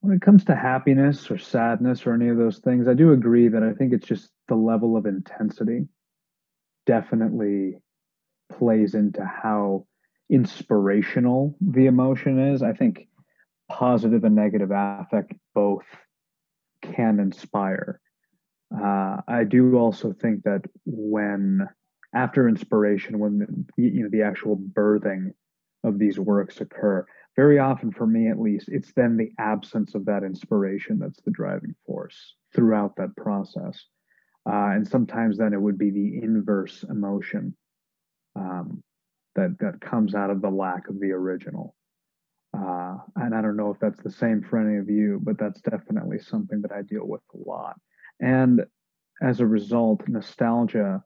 [0.01, 3.49] when it comes to happiness or sadness or any of those things, I do agree
[3.49, 5.87] that I think it's just the level of intensity
[6.87, 7.79] definitely
[8.53, 9.87] plays into how
[10.31, 12.63] inspirational the emotion is.
[12.63, 13.09] I think
[13.69, 15.85] positive and negative affect both
[16.83, 18.01] can inspire.
[18.75, 21.69] Uh, I do also think that when
[22.15, 25.33] after inspiration, when the, you know the actual birthing
[25.83, 30.05] of these works occur, very often for me at least, it's then the absence of
[30.07, 33.85] that inspiration that's the driving force throughout that process.
[34.47, 37.57] Uh, and sometimes then it would be the inverse emotion
[38.37, 38.83] um,
[39.35, 41.75] that that comes out of the lack of the original.
[42.57, 45.61] Uh, and I don't know if that's the same for any of you, but that's
[45.63, 47.77] definitely something that I deal with a lot.
[48.21, 48.65] And
[49.23, 51.03] as a result, nostalgia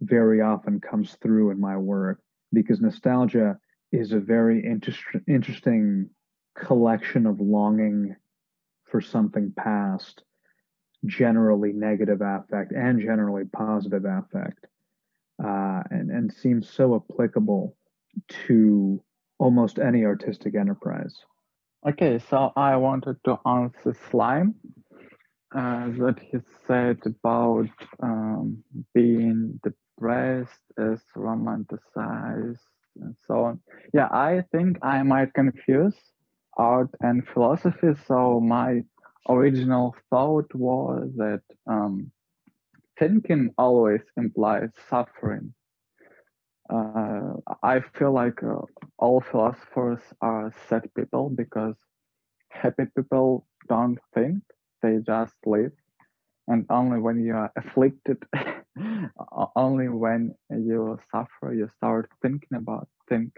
[0.00, 2.20] very often comes through in my work
[2.52, 3.58] because nostalgia
[3.92, 6.08] is a very inter- interesting
[6.56, 8.16] collection of longing
[8.84, 10.22] for something past,
[11.06, 14.66] generally negative affect and generally positive affect,
[15.42, 17.76] uh, and, and seems so applicable
[18.46, 19.02] to
[19.38, 21.14] almost any artistic enterprise.
[21.86, 24.54] Okay, so I wanted to answer Slime
[25.54, 27.68] uh, that he said about
[28.02, 28.62] um,
[28.94, 32.58] being depressed as romanticized
[33.00, 33.60] and so on.
[33.94, 35.94] Yeah, I think I might confuse
[36.56, 37.94] art and philosophy.
[38.06, 38.82] So my
[39.28, 42.10] original thought was that um,
[42.98, 45.54] thinking always implies suffering.
[46.70, 48.60] Uh, I feel like uh,
[48.98, 51.74] all philosophers are sad people because
[52.50, 54.42] happy people don't think,
[54.82, 55.72] they just live.
[56.48, 58.22] And only when you are afflicted,
[59.56, 63.32] only when you suffer, you start thinking about things.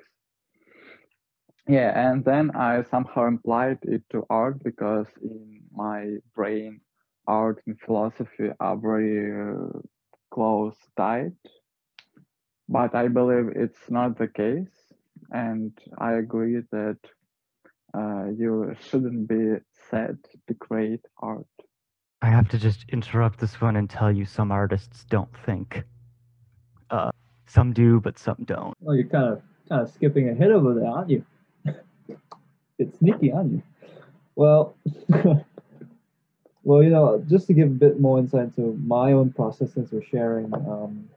[1.71, 6.81] Yeah, and then I somehow implied it to art because in my brain,
[7.29, 9.79] art and philosophy are very uh,
[10.33, 11.37] close tied.
[12.69, 14.75] But I believe it's not the case.
[15.31, 16.99] And I agree that
[17.97, 19.59] uh, you shouldn't be
[19.91, 20.19] sad
[20.49, 21.47] to create art.
[22.21, 25.85] I have to just interrupt this one and tell you some artists don't think.
[26.91, 27.13] Uh,
[27.47, 28.75] some do, but some don't.
[28.81, 31.25] Well, you're kind of kind of skipping ahead over there, aren't you?
[32.81, 33.63] It's sneaky, aren't you?
[34.37, 34.75] Well,
[36.65, 39.93] well, you know, just to give a bit more insight into my own process since
[39.93, 41.09] we're sharing, um,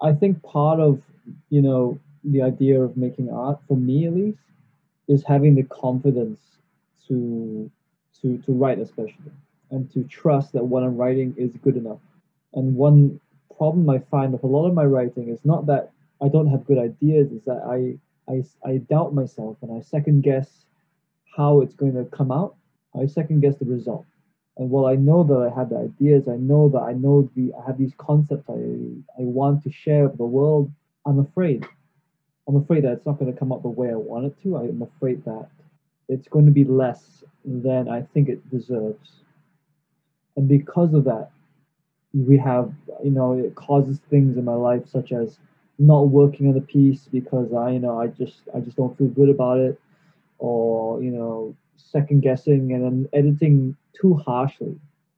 [0.00, 1.02] I think part of
[1.50, 4.38] you know the idea of making art, for me at least,
[5.08, 6.40] is having the confidence
[7.08, 7.70] to
[8.22, 9.32] to to write especially
[9.70, 12.00] and to trust that what I'm writing is good enough.
[12.54, 13.20] And one
[13.56, 15.90] problem I find with a lot of my writing is not that
[16.22, 17.98] I don't have good ideas, is that I
[18.28, 20.64] I, I doubt myself and I second guess
[21.36, 22.56] how it's going to come out.
[22.98, 24.06] I second guess the result.
[24.56, 27.52] And while I know that I have the ideas, I know that I know the
[27.54, 30.70] I have these concepts I I want to share with the world,
[31.06, 31.64] I'm afraid.
[32.48, 34.56] I'm afraid that it's not going to come out the way I want it to.
[34.56, 35.48] I'm afraid that
[36.08, 39.20] it's going to be less than I think it deserves.
[40.36, 41.30] And because of that,
[42.14, 42.72] we have,
[43.04, 45.38] you know, it causes things in my life such as
[45.78, 49.08] not working on the piece because I, you know, I just, I just don't feel
[49.08, 49.80] good about it,
[50.38, 54.76] or you know, second guessing and then editing too harshly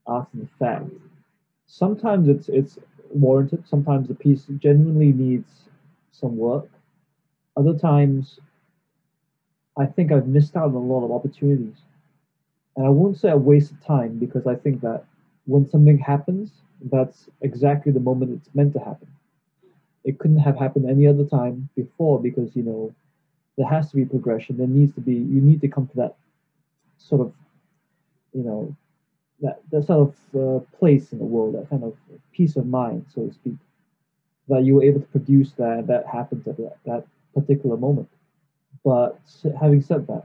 [0.09, 0.87] after the fact.
[1.67, 2.79] Sometimes it's it's
[3.11, 3.67] warranted.
[3.67, 5.69] Sometimes the piece genuinely needs
[6.13, 6.69] some work.
[7.57, 8.41] Other times,
[9.77, 11.83] I think I've missed out on a lot of opportunities.
[12.77, 15.05] And I won't say a waste of time because I think that
[15.47, 19.09] when something happens, that's exactly the moment it's meant to happen.
[20.05, 22.95] It couldn't have happened any other time before because, you know,
[23.57, 24.57] there has to be progression.
[24.57, 26.15] There needs to be you need to come to that
[26.97, 27.33] sort of
[28.33, 28.75] you know
[29.41, 31.95] that that sort of uh, place in the world, that kind of
[32.33, 33.55] peace of mind, so to speak,
[34.49, 38.09] that you were able to produce that that happens at that, that particular moment.
[38.85, 39.19] But
[39.61, 40.25] having said that,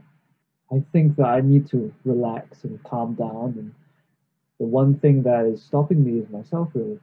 [0.72, 3.54] I think that I need to relax and calm down.
[3.58, 3.74] And
[4.58, 6.98] the one thing that is stopping me is myself, really.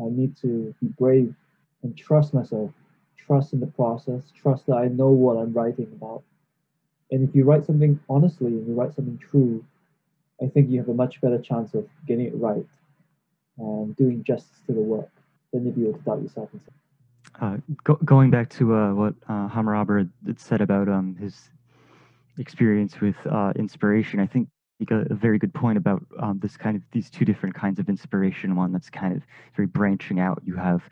[0.00, 1.34] I need to be brave
[1.82, 2.70] and trust myself,
[3.16, 6.22] trust in the process, trust that I know what I'm writing about.
[7.10, 9.64] And if you write something honestly and you write something true,
[10.42, 12.66] I think you have a much better chance of getting it right
[13.58, 15.10] and doing justice to the work
[15.52, 16.72] than if you doubt yourself and say,
[17.40, 21.50] uh, go, going back to uh, what uh, Hammurabi said about um, his
[22.38, 24.48] experience with uh, inspiration, I think
[24.90, 28.56] a very good point about um, this kind of these two different kinds of inspiration.
[28.56, 29.22] One that's kind of
[29.54, 30.42] very branching out.
[30.44, 30.82] You have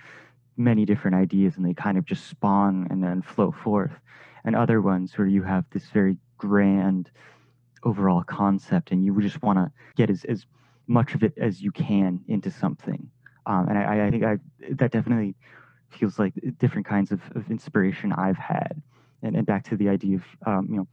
[0.56, 3.92] many different ideas, and they kind of just spawn and then flow forth.
[4.44, 7.10] And other ones where you have this very grand
[7.82, 10.46] overall concept, and you just want to get as, as
[10.86, 13.10] much of it as you can into something.
[13.46, 14.38] Um, and I, I think I
[14.72, 15.34] that definitely
[15.90, 18.82] feels like different kinds of, of inspiration I've had.
[19.22, 20.88] And, and back to the idea of, um, you know,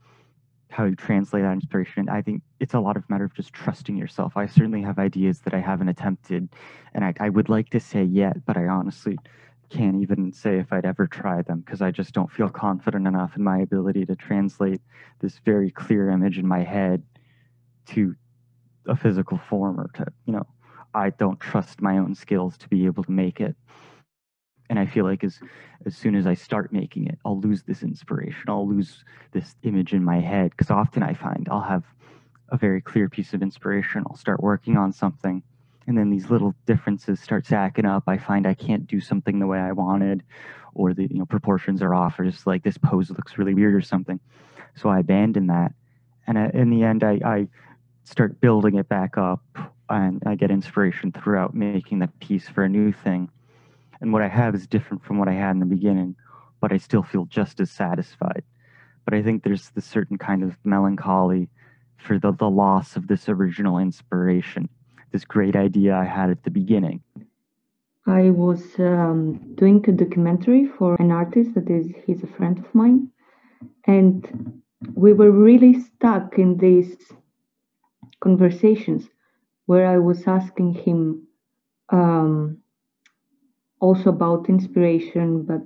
[0.70, 2.08] how you translate that inspiration.
[2.08, 4.36] I think it's a lot of matter of just trusting yourself.
[4.36, 6.48] I certainly have ideas that I haven't attempted,
[6.94, 9.18] and I, I would like to say yet, but I honestly
[9.72, 13.36] can't even say if I'd ever try them because I just don't feel confident enough
[13.36, 14.82] in my ability to translate
[15.20, 17.02] this very clear image in my head
[17.86, 18.14] to
[18.86, 20.46] a physical form or to, you know,
[20.94, 23.56] I don't trust my own skills to be able to make it.
[24.68, 25.38] And i feel like as
[25.84, 28.44] as soon as i start making it i'll lose this inspiration.
[28.48, 31.84] I'll lose this image in my head because often i find i'll have
[32.48, 34.04] a very clear piece of inspiration.
[34.06, 35.42] I'll start working on something
[35.86, 38.04] and then these little differences start stacking up.
[38.06, 40.22] I find i can't do something the way i wanted
[40.74, 43.74] or the you know proportions are off or just like this pose looks really weird
[43.74, 44.20] or something.
[44.76, 45.72] So i abandon that
[46.26, 47.48] and in the end i, I
[48.04, 49.42] start building it back up
[49.88, 53.30] and i get inspiration throughout making the piece for a new thing.
[54.02, 56.16] And what I have is different from what I had in the beginning,
[56.60, 58.42] but I still feel just as satisfied.
[59.04, 61.48] But I think there's this certain kind of melancholy
[61.98, 64.68] for the, the loss of this original inspiration,
[65.12, 67.02] this great idea I had at the beginning.
[68.06, 72.74] I was um, doing a documentary for an artist that is he's a friend of
[72.74, 73.08] mine,
[73.86, 74.60] and
[74.94, 76.96] we were really stuck in these
[78.20, 79.08] conversations
[79.66, 81.26] where I was asking him
[81.90, 82.58] um,
[83.80, 85.62] also about inspiration, but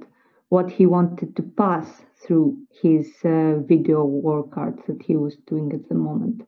[0.48, 5.72] what he wanted to pass through his uh, video work art that he was doing
[5.72, 6.42] at the moment.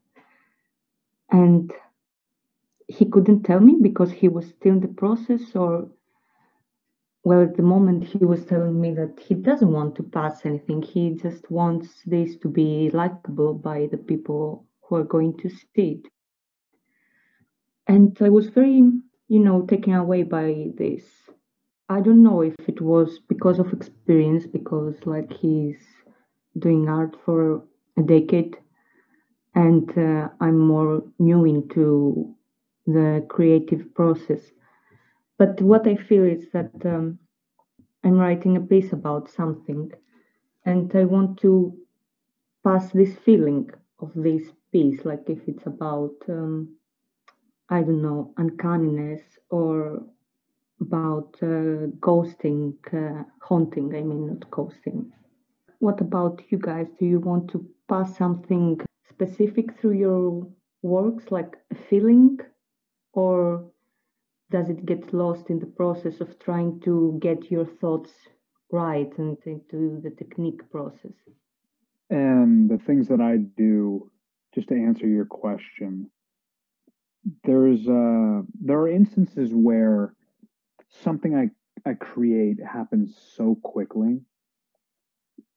[1.31, 1.73] And
[2.89, 5.89] he couldn't tell me because he was still in the process, or
[7.25, 10.83] well, at the moment, he was telling me that he doesn't want to pass anything.
[10.83, 16.01] He just wants this to be likable by the people who are going to see
[16.03, 16.09] it.
[17.87, 18.83] And I was very,
[19.29, 21.05] you know, taken away by this
[21.91, 25.79] I don't know if it was because of experience, because like he's
[26.59, 27.63] doing art for
[27.97, 28.59] a decade,
[29.55, 32.35] and uh, I'm more new into
[32.89, 34.41] the creative process.
[35.39, 37.19] But what I feel is that um,
[38.05, 39.93] I'm writing a piece about something,
[40.65, 41.77] and I want to
[42.65, 43.71] pass this feeling
[44.01, 46.77] of this piece, like if it's about um,
[47.69, 50.03] I don't know uncanniness or
[50.81, 55.11] about uh, ghosting, uh, haunting, I mean, not ghosting.
[55.81, 56.87] What about you guys?
[56.99, 60.47] Do you want to pass something specific through your
[60.83, 62.39] works, like a feeling,
[63.19, 63.65] or
[64.51, 68.13] does it get lost in the process of trying to get your thoughts
[68.71, 71.17] right and into the technique process?
[72.11, 74.11] And the things that I do,
[74.55, 76.11] just to answer your question,
[77.43, 80.15] there's uh, there are instances where
[81.03, 81.47] something I,
[81.91, 84.21] I create happens so quickly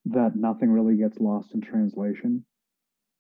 [0.06, 2.44] that nothing really gets lost in translation.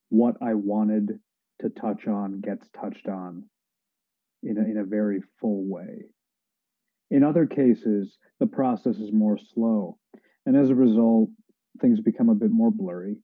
[0.10, 1.20] What I wanted
[1.60, 3.46] to touch on gets touched on
[4.44, 6.06] in a, in a very full way.
[7.10, 9.98] In other cases, the process is more slow,
[10.46, 11.30] and as a result,
[11.82, 13.18] things become a bit more blurry,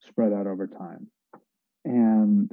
[0.00, 1.08] spread out over time.
[1.84, 2.50] And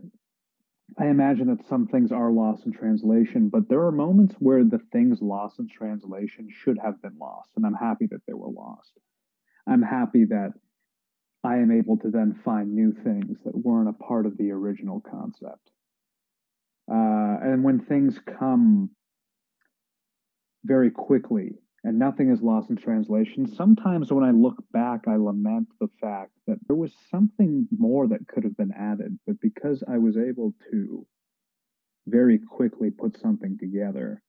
[0.97, 4.79] I imagine that some things are lost in translation, but there are moments where the
[4.91, 8.91] things lost in translation should have been lost, and I'm happy that they were lost.
[9.67, 10.53] I'm happy that
[11.43, 15.01] I am able to then find new things that weren't a part of the original
[15.01, 15.69] concept.
[16.89, 18.89] Uh, and when things come
[20.63, 23.47] very quickly and nothing is lost in translation.
[23.47, 28.27] Sometimes when I look back, I lament the fact that there was something more that
[28.27, 31.05] could have been added, but because I was able to
[32.07, 34.21] very quickly put something together,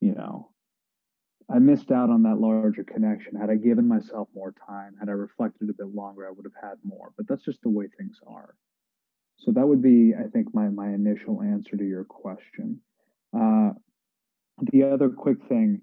[0.00, 0.50] you know,
[1.50, 3.36] I missed out on that larger connection.
[3.36, 6.70] Had I given myself more time, had I reflected a bit longer, I would have
[6.70, 7.12] had more.
[7.16, 8.54] But that's just the way things are.
[9.38, 12.80] So that would be, I think, my my initial answer to your question.
[13.38, 13.70] Uh,
[14.72, 15.82] the other quick thing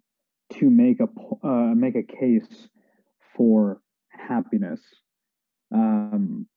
[0.54, 2.68] to make a uh, make a case
[3.36, 4.82] for happiness.
[5.74, 6.48] Um,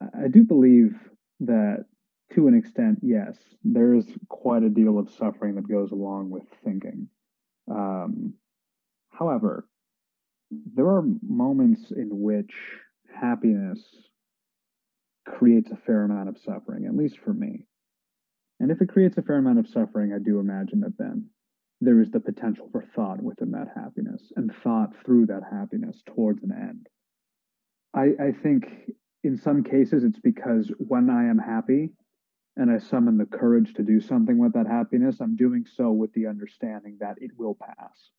[0.00, 0.94] I do believe
[1.40, 1.84] that
[2.34, 6.44] to an extent, yes, there is quite a deal of suffering that goes along with
[6.64, 7.08] thinking.
[7.70, 8.34] Um,
[9.10, 9.68] however,
[10.50, 12.52] there are moments in which
[13.14, 13.80] happiness
[15.24, 17.66] creates a fair amount of suffering, at least for me.
[18.60, 21.28] And if it creates a fair amount of suffering, I do imagine that then
[21.80, 26.42] there is the potential for thought within that happiness and thought through that happiness towards
[26.42, 26.86] an end.
[27.94, 28.66] I, I think
[29.22, 31.90] in some cases it's because when I am happy
[32.56, 36.12] and I summon the courage to do something with that happiness, I'm doing so with
[36.12, 38.10] the understanding that it will pass.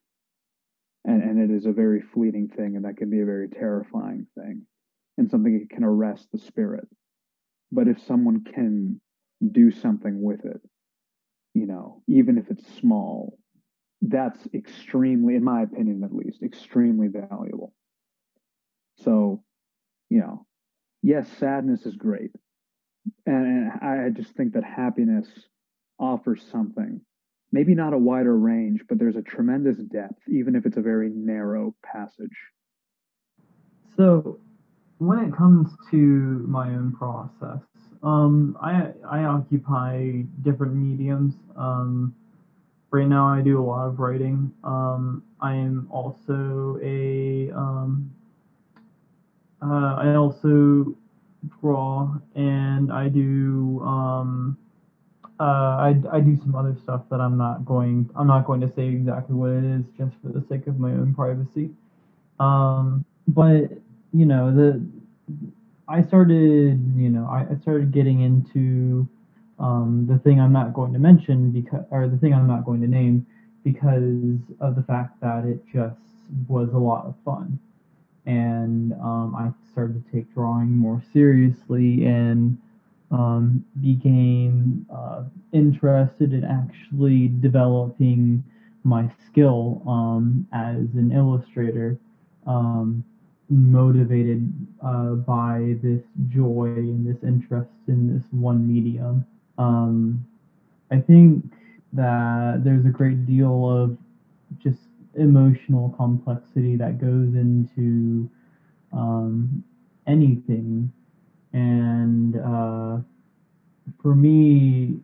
[1.06, 4.27] And, and it is a very fleeting thing, and that can be a very terrifying
[4.36, 4.65] thing
[5.18, 6.88] and something that can arrest the spirit.
[7.72, 9.02] But if someone can
[9.52, 10.62] do something with it,
[11.54, 13.38] you know, even if it's small,
[14.02, 17.74] that's extremely, in my opinion at least, extremely valuable.
[18.98, 19.44] So,
[20.10, 20.46] you know,
[21.02, 22.32] yes, sadness is great.
[23.26, 25.28] And, I just think that happiness
[26.00, 27.02] offers something.
[27.52, 31.10] Maybe not a wider range, but there's a tremendous depth, even if it's a very
[31.10, 32.38] narrow passage.
[33.96, 34.40] So,
[35.00, 35.98] when it comes to
[36.48, 37.62] my own process,
[38.04, 41.36] um, I I occupy different mediums.
[41.56, 42.16] Um,
[42.92, 44.52] right now I do a lot of writing.
[44.64, 48.12] Um, I am also a um,
[49.62, 50.96] uh, I also
[51.62, 54.58] draw and I do um,
[55.40, 58.72] uh, I, I do some other stuff that I'm not going I'm not going to
[58.76, 61.72] say exactly what it is just for the sake of my own privacy.
[62.40, 63.72] Um, but
[64.16, 64.82] you know the
[65.88, 69.08] I started you know I, I started getting into
[69.60, 72.82] um, the thing I'm not going to mention because, or the thing I'm not going
[72.82, 73.26] to name
[73.64, 76.00] because of the fact that it just
[76.48, 77.60] was a lot of fun.
[78.26, 82.58] And um, I started to take drawing more seriously and
[83.12, 88.44] um, became uh, interested in actually developing
[88.84, 91.98] my skill um, as an illustrator,
[92.46, 93.04] um,
[93.50, 94.52] motivated
[94.84, 99.26] uh, by this joy and this interest in this one medium.
[99.58, 100.26] Um,
[100.92, 101.44] I think
[101.94, 103.98] that there's a great deal of
[104.62, 104.80] just
[105.16, 108.30] emotional complexity that goes into
[108.92, 109.64] um,
[110.08, 110.92] anything.
[111.54, 112.98] And uh,
[114.02, 115.00] for me,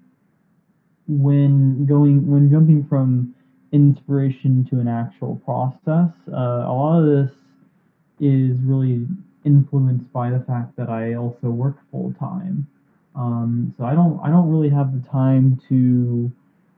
[1.08, 3.34] when going, when jumping from
[3.72, 7.36] inspiration to an actual process, uh, a lot of this
[8.22, 9.08] is really
[9.44, 12.68] influenced by the fact that I also work full time.
[13.16, 16.32] Um, so I don't I don't really have the time to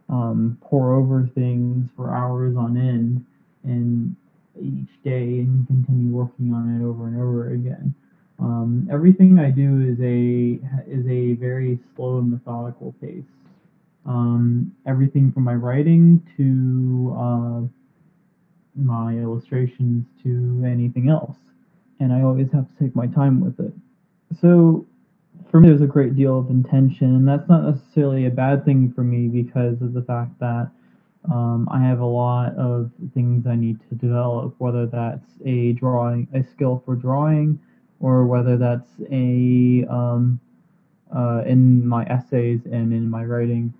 [0.10, 3.26] um, pour over things for hours on end
[3.64, 4.16] and
[4.60, 7.94] each day and continue working on it over and over again.
[8.40, 10.60] Um, everything I do is a
[10.90, 13.24] is a very slow and methodical pace.
[14.06, 17.83] Um, everything from my writing to uh,
[18.76, 21.38] my illustrations to anything else,
[22.00, 23.74] and I always have to take my time with it.
[24.42, 24.86] So
[25.50, 28.92] for me, there's a great deal of intention, and that's not necessarily a bad thing
[28.94, 30.70] for me because of the fact that
[31.32, 36.28] um, I have a lot of things I need to develop, whether that's a drawing,
[36.34, 37.60] a skill for drawing,
[38.00, 40.40] or whether that's a um,
[41.16, 43.74] uh, in my essays and in my writing,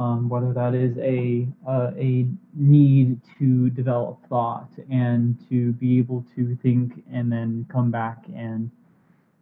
[0.00, 6.24] um, whether that is a uh, a need to develop thought and to be able
[6.34, 8.70] to think and then come back and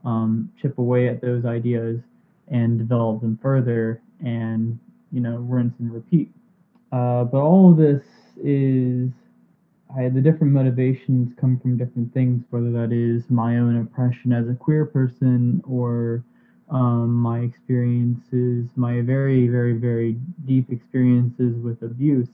[0.05, 2.01] um, chip away at those ideas
[2.49, 4.77] and develop them further and
[5.13, 6.29] you know rinse and repeat.
[6.91, 8.03] Uh, but all of this
[8.43, 9.11] is
[9.97, 14.49] I, the different motivations come from different things whether that is my own oppression as
[14.49, 16.25] a queer person or
[16.71, 20.17] um, my experiences my very very very
[20.47, 22.29] deep experiences with abuse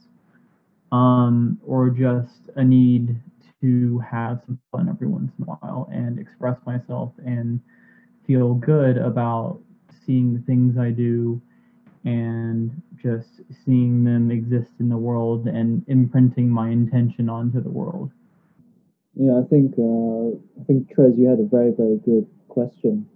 [0.91, 3.15] um, or just a need
[3.61, 7.59] to have some fun every once in a while and express myself and
[8.27, 9.59] feel good about
[10.05, 11.41] seeing the things I do
[12.05, 18.11] and just seeing them exist in the world and imprinting my intention onto the world.
[19.15, 23.07] Yeah, I think uh, I think Trez, you had a very very good question,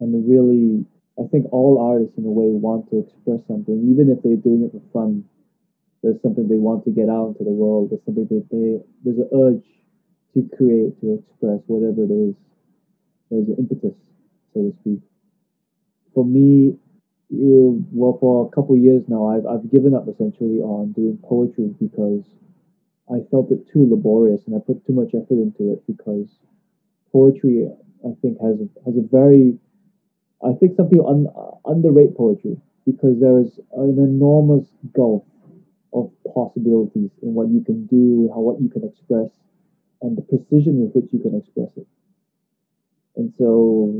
[0.00, 0.84] and really,
[1.18, 4.64] I think all artists in a way want to express something, even if they're doing
[4.64, 5.24] it for fun.
[6.02, 7.90] There's something they want to get out into the world.
[7.90, 9.68] There's something they, they there's an urge
[10.32, 12.34] to create, to express whatever it is.
[13.30, 13.96] There's an impetus,
[14.54, 15.00] so to speak.
[16.14, 16.78] For me,
[17.28, 21.74] you, well, for a couple years now, I've I've given up essentially on doing poetry
[21.78, 22.24] because
[23.10, 26.28] I felt it too laborious and I put too much effort into it because
[27.12, 27.66] poetry,
[28.06, 29.58] I think, has a, has a very,
[30.44, 31.26] I think some people un,
[31.64, 32.56] underrate poetry
[32.86, 35.24] because there is an enormous gulf
[35.92, 39.30] of possibilities in what you can do, how what you can express,
[40.02, 41.86] and the precision with which you can express it.
[43.16, 43.92] And so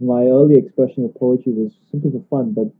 [0.00, 2.72] my early expression of poetry was simply for fun, but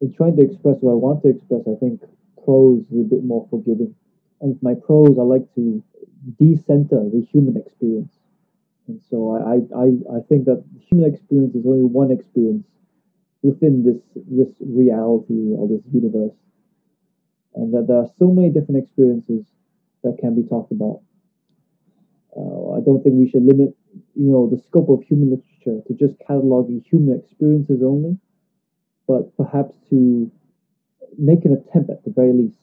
[0.00, 2.02] in trying to express what I want to express, I think
[2.44, 3.94] prose is a bit more forgiving
[4.42, 5.82] and with my prose, I like to
[6.38, 8.12] decenter the human experience.
[8.88, 12.66] And so I, I, I think that human experience is only one experience
[13.42, 16.34] within this this reality or this universe.
[17.54, 19.44] And that there are so many different experiences
[20.02, 21.00] that can be talked about.
[22.34, 23.76] Uh, I don't think we should limit,
[24.14, 28.16] you know, the scope of human literature to just cataloging human experiences only,
[29.06, 30.30] but perhaps to
[31.18, 32.56] make an attempt at the very least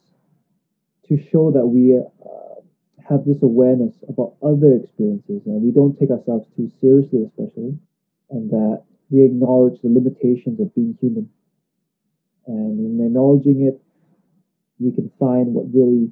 [1.10, 2.00] to show that we
[3.10, 7.78] have this awareness about other experiences and we don't take ourselves too seriously, especially,
[8.30, 11.30] and that we acknowledge the limitations of being human.
[12.46, 13.82] And in acknowledging it,
[14.80, 16.12] we can find what really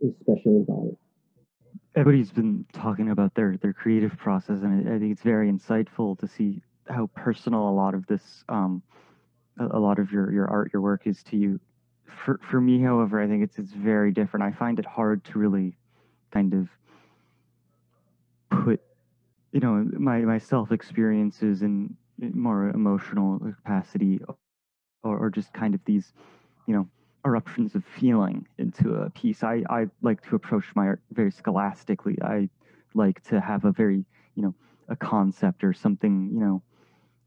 [0.00, 0.98] is special about it.
[1.94, 6.26] Everybody's been talking about their their creative process, and I think it's very insightful to
[6.26, 8.82] see how personal a lot of this, um,
[9.60, 11.60] a, lot of your your art, your work is to you
[12.24, 14.44] for for me, however, I think it's it's very different.
[14.44, 15.76] I find it hard to really
[16.34, 16.68] kind of
[18.50, 18.80] put,
[19.52, 24.20] you know, my my self experiences in more emotional capacity,
[25.02, 26.12] or, or just kind of these,
[26.66, 26.88] you know,
[27.24, 29.42] eruptions of feeling into a piece.
[29.42, 32.18] I I like to approach my art very scholastically.
[32.22, 32.48] I
[32.94, 34.04] like to have a very,
[34.34, 34.54] you know,
[34.88, 36.62] a concept or something, you know,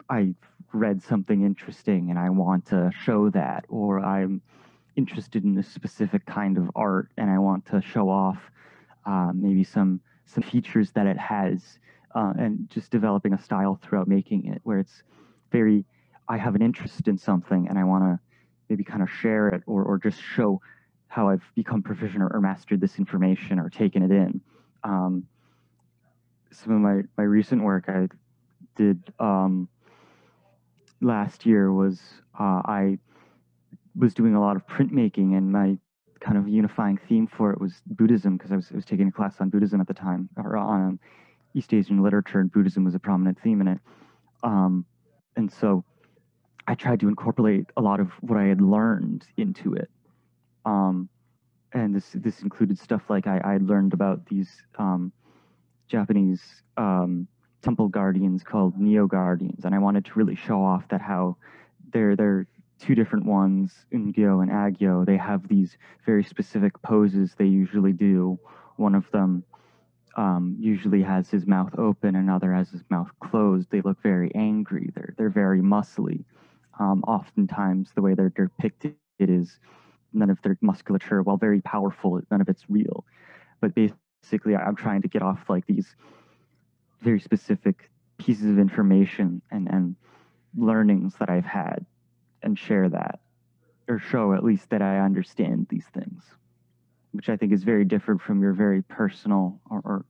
[0.10, 0.36] I
[0.74, 4.42] read something interesting and I want to show that, or I'm
[4.96, 8.40] interested in a specific kind of art and I want to show off
[9.08, 11.80] uh, maybe some some features that it has
[12.14, 15.04] uh, and just developing a style throughout making it where it's
[15.52, 15.86] very
[16.28, 18.20] I have an interest in something and I want to
[18.70, 20.62] maybe kind of share it or, or just show
[21.08, 24.42] how I've become proficient or, or mastered this information or taken it in.
[24.84, 25.26] Um,
[26.52, 28.10] some of my, my recent work I
[28.76, 29.70] did um,
[31.02, 32.02] last year was
[32.38, 33.00] uh, I
[33.96, 35.78] was doing a lot of printmaking, and my
[36.20, 39.12] kind of unifying theme for it was Buddhism because I was, I was taking a
[39.12, 41.00] class on Buddhism at the time, or on um,
[41.54, 43.80] East Asian literature, and Buddhism was a prominent theme in it.
[44.44, 44.86] Um,
[45.36, 45.84] and so
[46.68, 49.90] I tried to incorporate a lot of what I had learned into it.
[50.66, 51.10] Um,
[51.74, 55.12] and this this included stuff like I, I learned about these um,
[55.88, 56.42] Japanese
[56.78, 57.28] um,
[57.62, 61.38] temple guardians called Nio guardians, and I wanted to really show off that how
[61.92, 62.48] they're they're
[62.80, 68.40] two different ones, Ungyo and Agyo, they have these very specific poses they usually do.
[68.76, 69.44] One of them
[70.16, 73.70] um, usually has his mouth open, another has his mouth closed.
[73.70, 74.90] They look very angry.
[74.96, 76.24] They're they're very muscly.
[76.80, 79.60] Um, oftentimes, the way they're depicted is
[80.14, 83.06] none of their musculature, while very powerful, none of it's real.
[83.62, 85.96] But basically, I'm trying to get off like these
[87.02, 89.96] very specific pieces of information and and
[90.56, 91.86] learnings that I've had
[92.44, 93.20] and share that
[93.88, 96.24] or show at least that I understand these things,
[97.12, 100.06] which I think is very different from your very personal or, or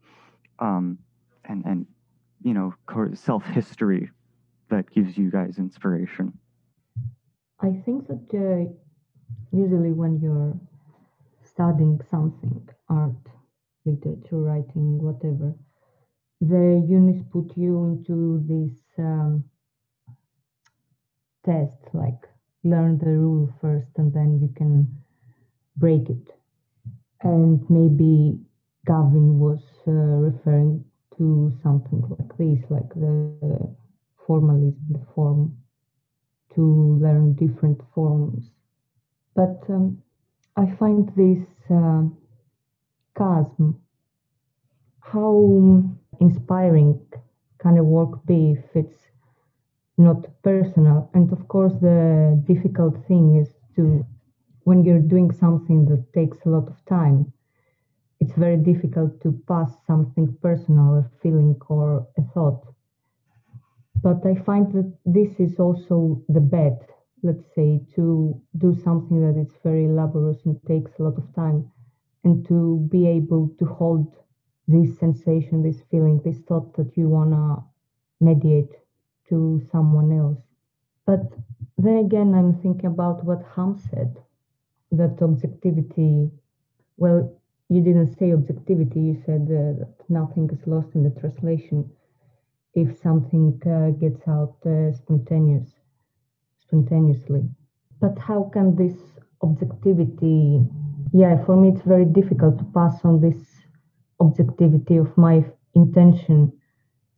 [0.60, 0.98] um,
[1.46, 1.86] and and
[2.44, 2.74] you know
[3.14, 4.10] self history
[4.70, 6.34] that gives you guys inspiration.
[7.62, 8.72] I think that uh,
[9.52, 10.60] usually when you're
[11.44, 13.16] studying something, art,
[13.86, 15.56] literature, writing, whatever,
[16.42, 18.78] the unis put you into this.
[18.98, 19.44] Um,
[21.48, 22.28] test, like
[22.64, 24.88] learn the rule first and then you can
[25.78, 26.28] break it.
[27.22, 28.40] And maybe
[28.86, 30.84] Gavin was uh, referring
[31.18, 33.76] to something like this, like the
[34.26, 35.58] formalism, the form,
[36.56, 38.52] to learn different forms.
[39.36, 40.04] But um,
[40.56, 42.04] I find this uh,
[43.18, 43.80] chasm,
[45.02, 45.84] how
[46.20, 47.00] inspiring
[47.60, 49.07] can a work be if it's
[49.98, 51.10] not personal.
[51.14, 54.06] And of course, the difficult thing is to,
[54.64, 57.32] when you're doing something that takes a lot of time,
[58.20, 62.64] it's very difficult to pass something personal, a feeling or a thought.
[64.02, 66.80] But I find that this is also the bet,
[67.24, 71.72] let's say, to do something that is very laborious and takes a lot of time,
[72.24, 74.16] and to be able to hold
[74.68, 77.64] this sensation, this feeling, this thought that you want to
[78.20, 78.72] mediate
[79.30, 80.40] to someone else.
[81.06, 81.22] But
[81.78, 84.18] then again, I'm thinking about what Ham said
[84.92, 86.30] that objectivity,
[86.98, 87.34] well,
[87.70, 91.90] you didn't say objectivity, you said uh, that nothing is lost in the translation
[92.74, 95.68] if something uh, gets out uh, spontaneous,
[96.60, 97.44] spontaneously.
[98.00, 98.98] But how can this
[99.42, 100.62] objectivity,
[101.12, 103.38] yeah, for me it's very difficult to pass on this
[104.20, 105.44] objectivity of my
[105.76, 106.52] intention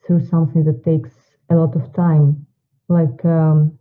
[0.05, 1.11] through something that takes
[1.49, 2.45] a lot of time.
[2.87, 3.77] Like um,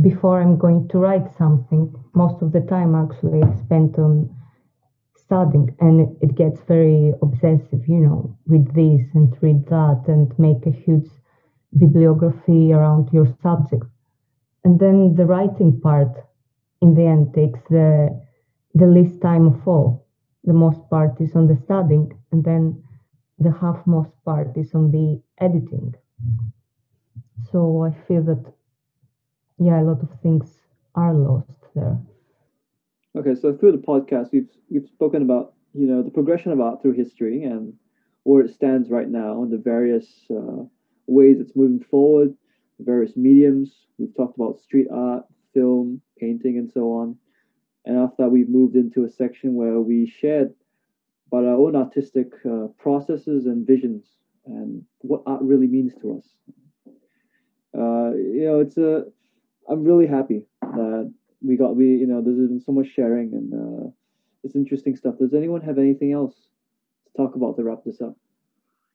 [0.00, 4.34] before I'm going to write something, most of the time actually I spent on
[5.16, 10.64] studying and it gets very obsessive, you know, read this and read that and make
[10.66, 11.10] a huge
[11.76, 13.84] bibliography around your subject.
[14.64, 16.12] And then the writing part
[16.80, 18.20] in the end takes the
[18.74, 20.06] the least time of all.
[20.44, 22.82] The most part is on the studying and then
[23.38, 25.94] the half most part is on the editing.
[27.50, 28.44] So I feel that,
[29.58, 30.58] yeah, a lot of things
[30.94, 31.98] are lost there.
[33.16, 36.82] Okay, so through the podcast, we've we've spoken about you know the progression of art
[36.82, 37.72] through history and
[38.24, 40.64] where it stands right now and the various uh,
[41.06, 42.34] ways it's moving forward,
[42.78, 43.86] various mediums.
[43.98, 45.24] We've talked about street art,
[45.54, 47.16] film, painting, and so on.
[47.84, 50.52] And after that, we've moved into a section where we shared
[51.28, 54.04] about our own artistic uh, processes and visions
[54.48, 56.26] and what art really means to us.
[57.76, 59.04] Uh, you know, it's a.
[59.70, 61.12] I'm really happy that
[61.42, 63.90] we got we you know there's been so much sharing and uh,
[64.42, 65.18] it's interesting stuff.
[65.18, 68.16] Does anyone have anything else to talk about to wrap this up?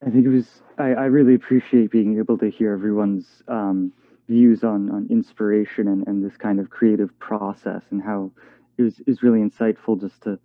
[0.05, 0.47] I think it was.
[0.77, 3.93] I, I really appreciate being able to hear everyone's um,
[4.27, 8.31] views on on inspiration and, and this kind of creative process and how
[8.77, 10.39] it was is really insightful just to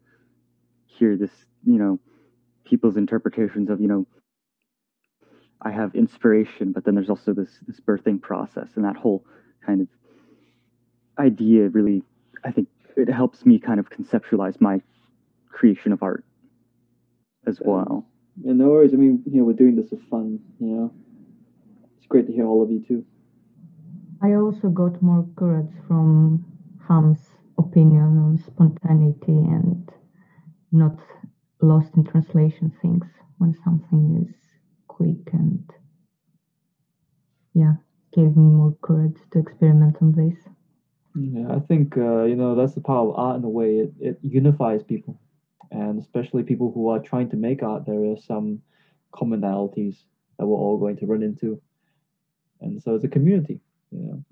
[0.87, 1.31] hear this
[1.65, 1.99] you know
[2.65, 4.07] people's interpretations of you know
[5.61, 9.25] I have inspiration, but then there's also this this birthing process and that whole
[9.65, 9.89] kind of
[11.19, 12.03] idea really
[12.45, 14.81] I think it helps me kind of conceptualize my
[15.51, 16.25] creation of art
[17.47, 18.07] as well.
[18.43, 18.93] Yeah, no worries.
[18.95, 20.93] I mean, you know, we're doing this for fun, you know.
[21.97, 23.05] It's great to hear all of you too.
[24.23, 26.45] I also got more courage from
[26.89, 27.21] Ham's
[27.57, 29.91] opinion on spontaneity and
[30.73, 30.99] not
[31.61, 33.05] lost in translation things
[33.39, 34.48] when something is
[34.99, 35.65] quick and
[37.55, 37.75] yeah,
[38.13, 40.39] gave me more courage to experiment on this.
[41.15, 43.71] Yeah, I think uh, you know that's the power of art in a way.
[43.85, 45.21] It it unifies people,
[45.71, 47.87] and especially people who are trying to make art.
[47.87, 48.61] There are some
[49.13, 49.97] commonalities
[50.39, 51.61] that we're all going to run into,
[52.61, 53.61] and so it's a community.
[53.91, 54.25] You know,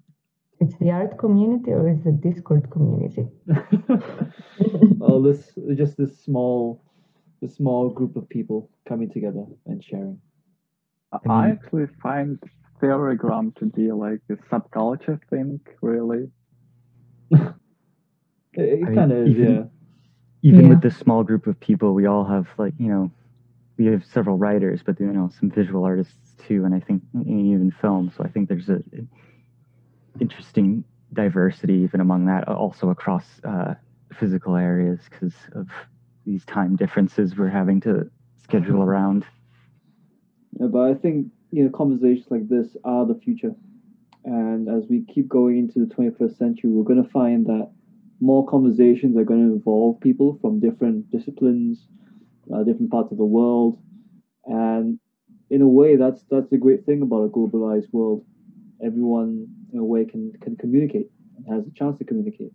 [0.61, 3.27] It's the art community or is the Discord community?
[4.99, 6.83] well, this just this small,
[7.41, 10.21] this small group of people coming together and sharing.
[11.13, 12.39] I I actually find
[12.83, 16.29] Theorygram to be like a subculture thing, really.
[18.59, 19.63] It, it I mean, kind of is, even- yeah.
[20.43, 20.69] Even Yeah.
[20.71, 23.11] with this small group of people, we all have like you know,
[23.79, 27.27] we have several writers, but you know some visual artists too, and I think and
[27.27, 28.11] even film.
[28.17, 29.03] So I think there's a, a
[30.21, 33.75] interesting diversity even among that, also across uh,
[34.19, 35.69] physical areas because of
[36.25, 38.09] these time differences we're having to
[38.43, 39.25] schedule around.
[40.59, 43.55] But I think you know conversations like this are the future,
[44.25, 47.71] and as we keep going into the 21st century, we're going to find that
[48.21, 51.87] more conversations are going to involve people from different disciplines,
[52.53, 53.79] uh, different parts of the world,
[54.47, 54.99] and
[55.51, 58.25] in a way, that's that's the great thing about a globalized world.
[58.85, 62.53] Everyone, in a way, can can communicate and has a chance to communicate,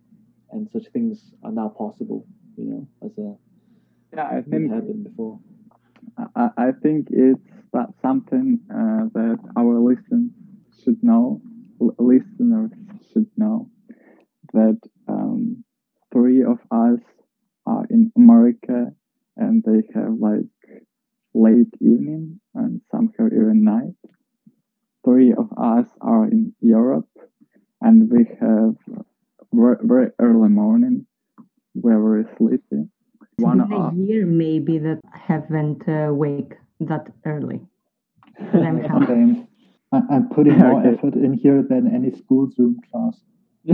[0.50, 2.26] and such things are now possible.
[2.56, 3.36] You know, as a
[4.14, 5.40] Yeah, I think happen before.
[6.36, 7.40] I, I think it's
[7.72, 10.30] that something uh, that our listeners
[10.82, 11.40] should know,
[11.98, 12.70] listeners
[13.12, 13.70] should know,
[14.52, 15.64] that um,
[16.12, 17.00] three of us
[17.66, 18.92] are in America
[19.36, 20.46] and they have like
[21.34, 23.94] late evening and some have even night.
[25.04, 27.08] Three of us are in Europe
[27.80, 28.74] and we have
[29.52, 31.06] very, very early morning.
[31.74, 32.88] We're very sleepy.
[33.38, 37.60] It's One been a of year maybe that I haven't uh, wake that early.
[38.54, 39.06] I'm happy.
[39.06, 39.48] Same.
[39.92, 40.96] I, I'm putting more Okay.
[40.96, 43.20] effort in here than any school Zoom class.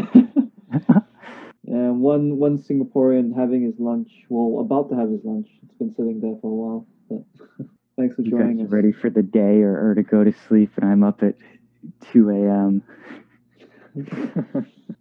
[1.66, 5.48] and one one Singaporean having his lunch, well, about to have his lunch.
[5.64, 6.86] It's been sitting there for a while.
[7.08, 8.72] But thanks for You joining guys are us.
[8.72, 11.34] ready for the day or, or to go to sleep, and I'm up at
[12.12, 12.82] 2 a.m.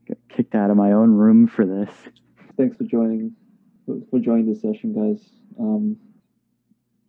[0.07, 1.89] Got kicked out of my own room for this.
[2.57, 3.35] Thanks for joining
[3.87, 5.25] for, for joining this session, guys.
[5.59, 5.97] Um,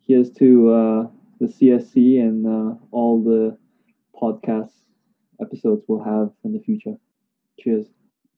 [0.07, 1.07] here's to uh,
[1.39, 3.57] the CSC and uh, all the
[4.19, 4.71] podcast
[5.41, 6.95] episodes we'll have in the future.
[7.59, 7.85] Cheers.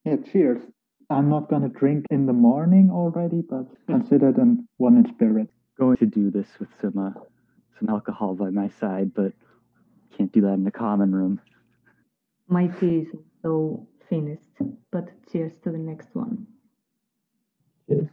[0.04, 0.62] Yeah, cheers.
[1.10, 5.50] I'm not gonna drink in the morning already, but consider them one in spirit.
[5.78, 7.20] Going to do this with some uh,
[7.78, 9.34] some alcohol by my side, but
[10.18, 11.42] can't do that in the common room.
[12.48, 13.08] My tea is
[13.42, 14.42] so finished,
[14.92, 16.48] but cheers to the next one.
[17.90, 18.08] Cheers.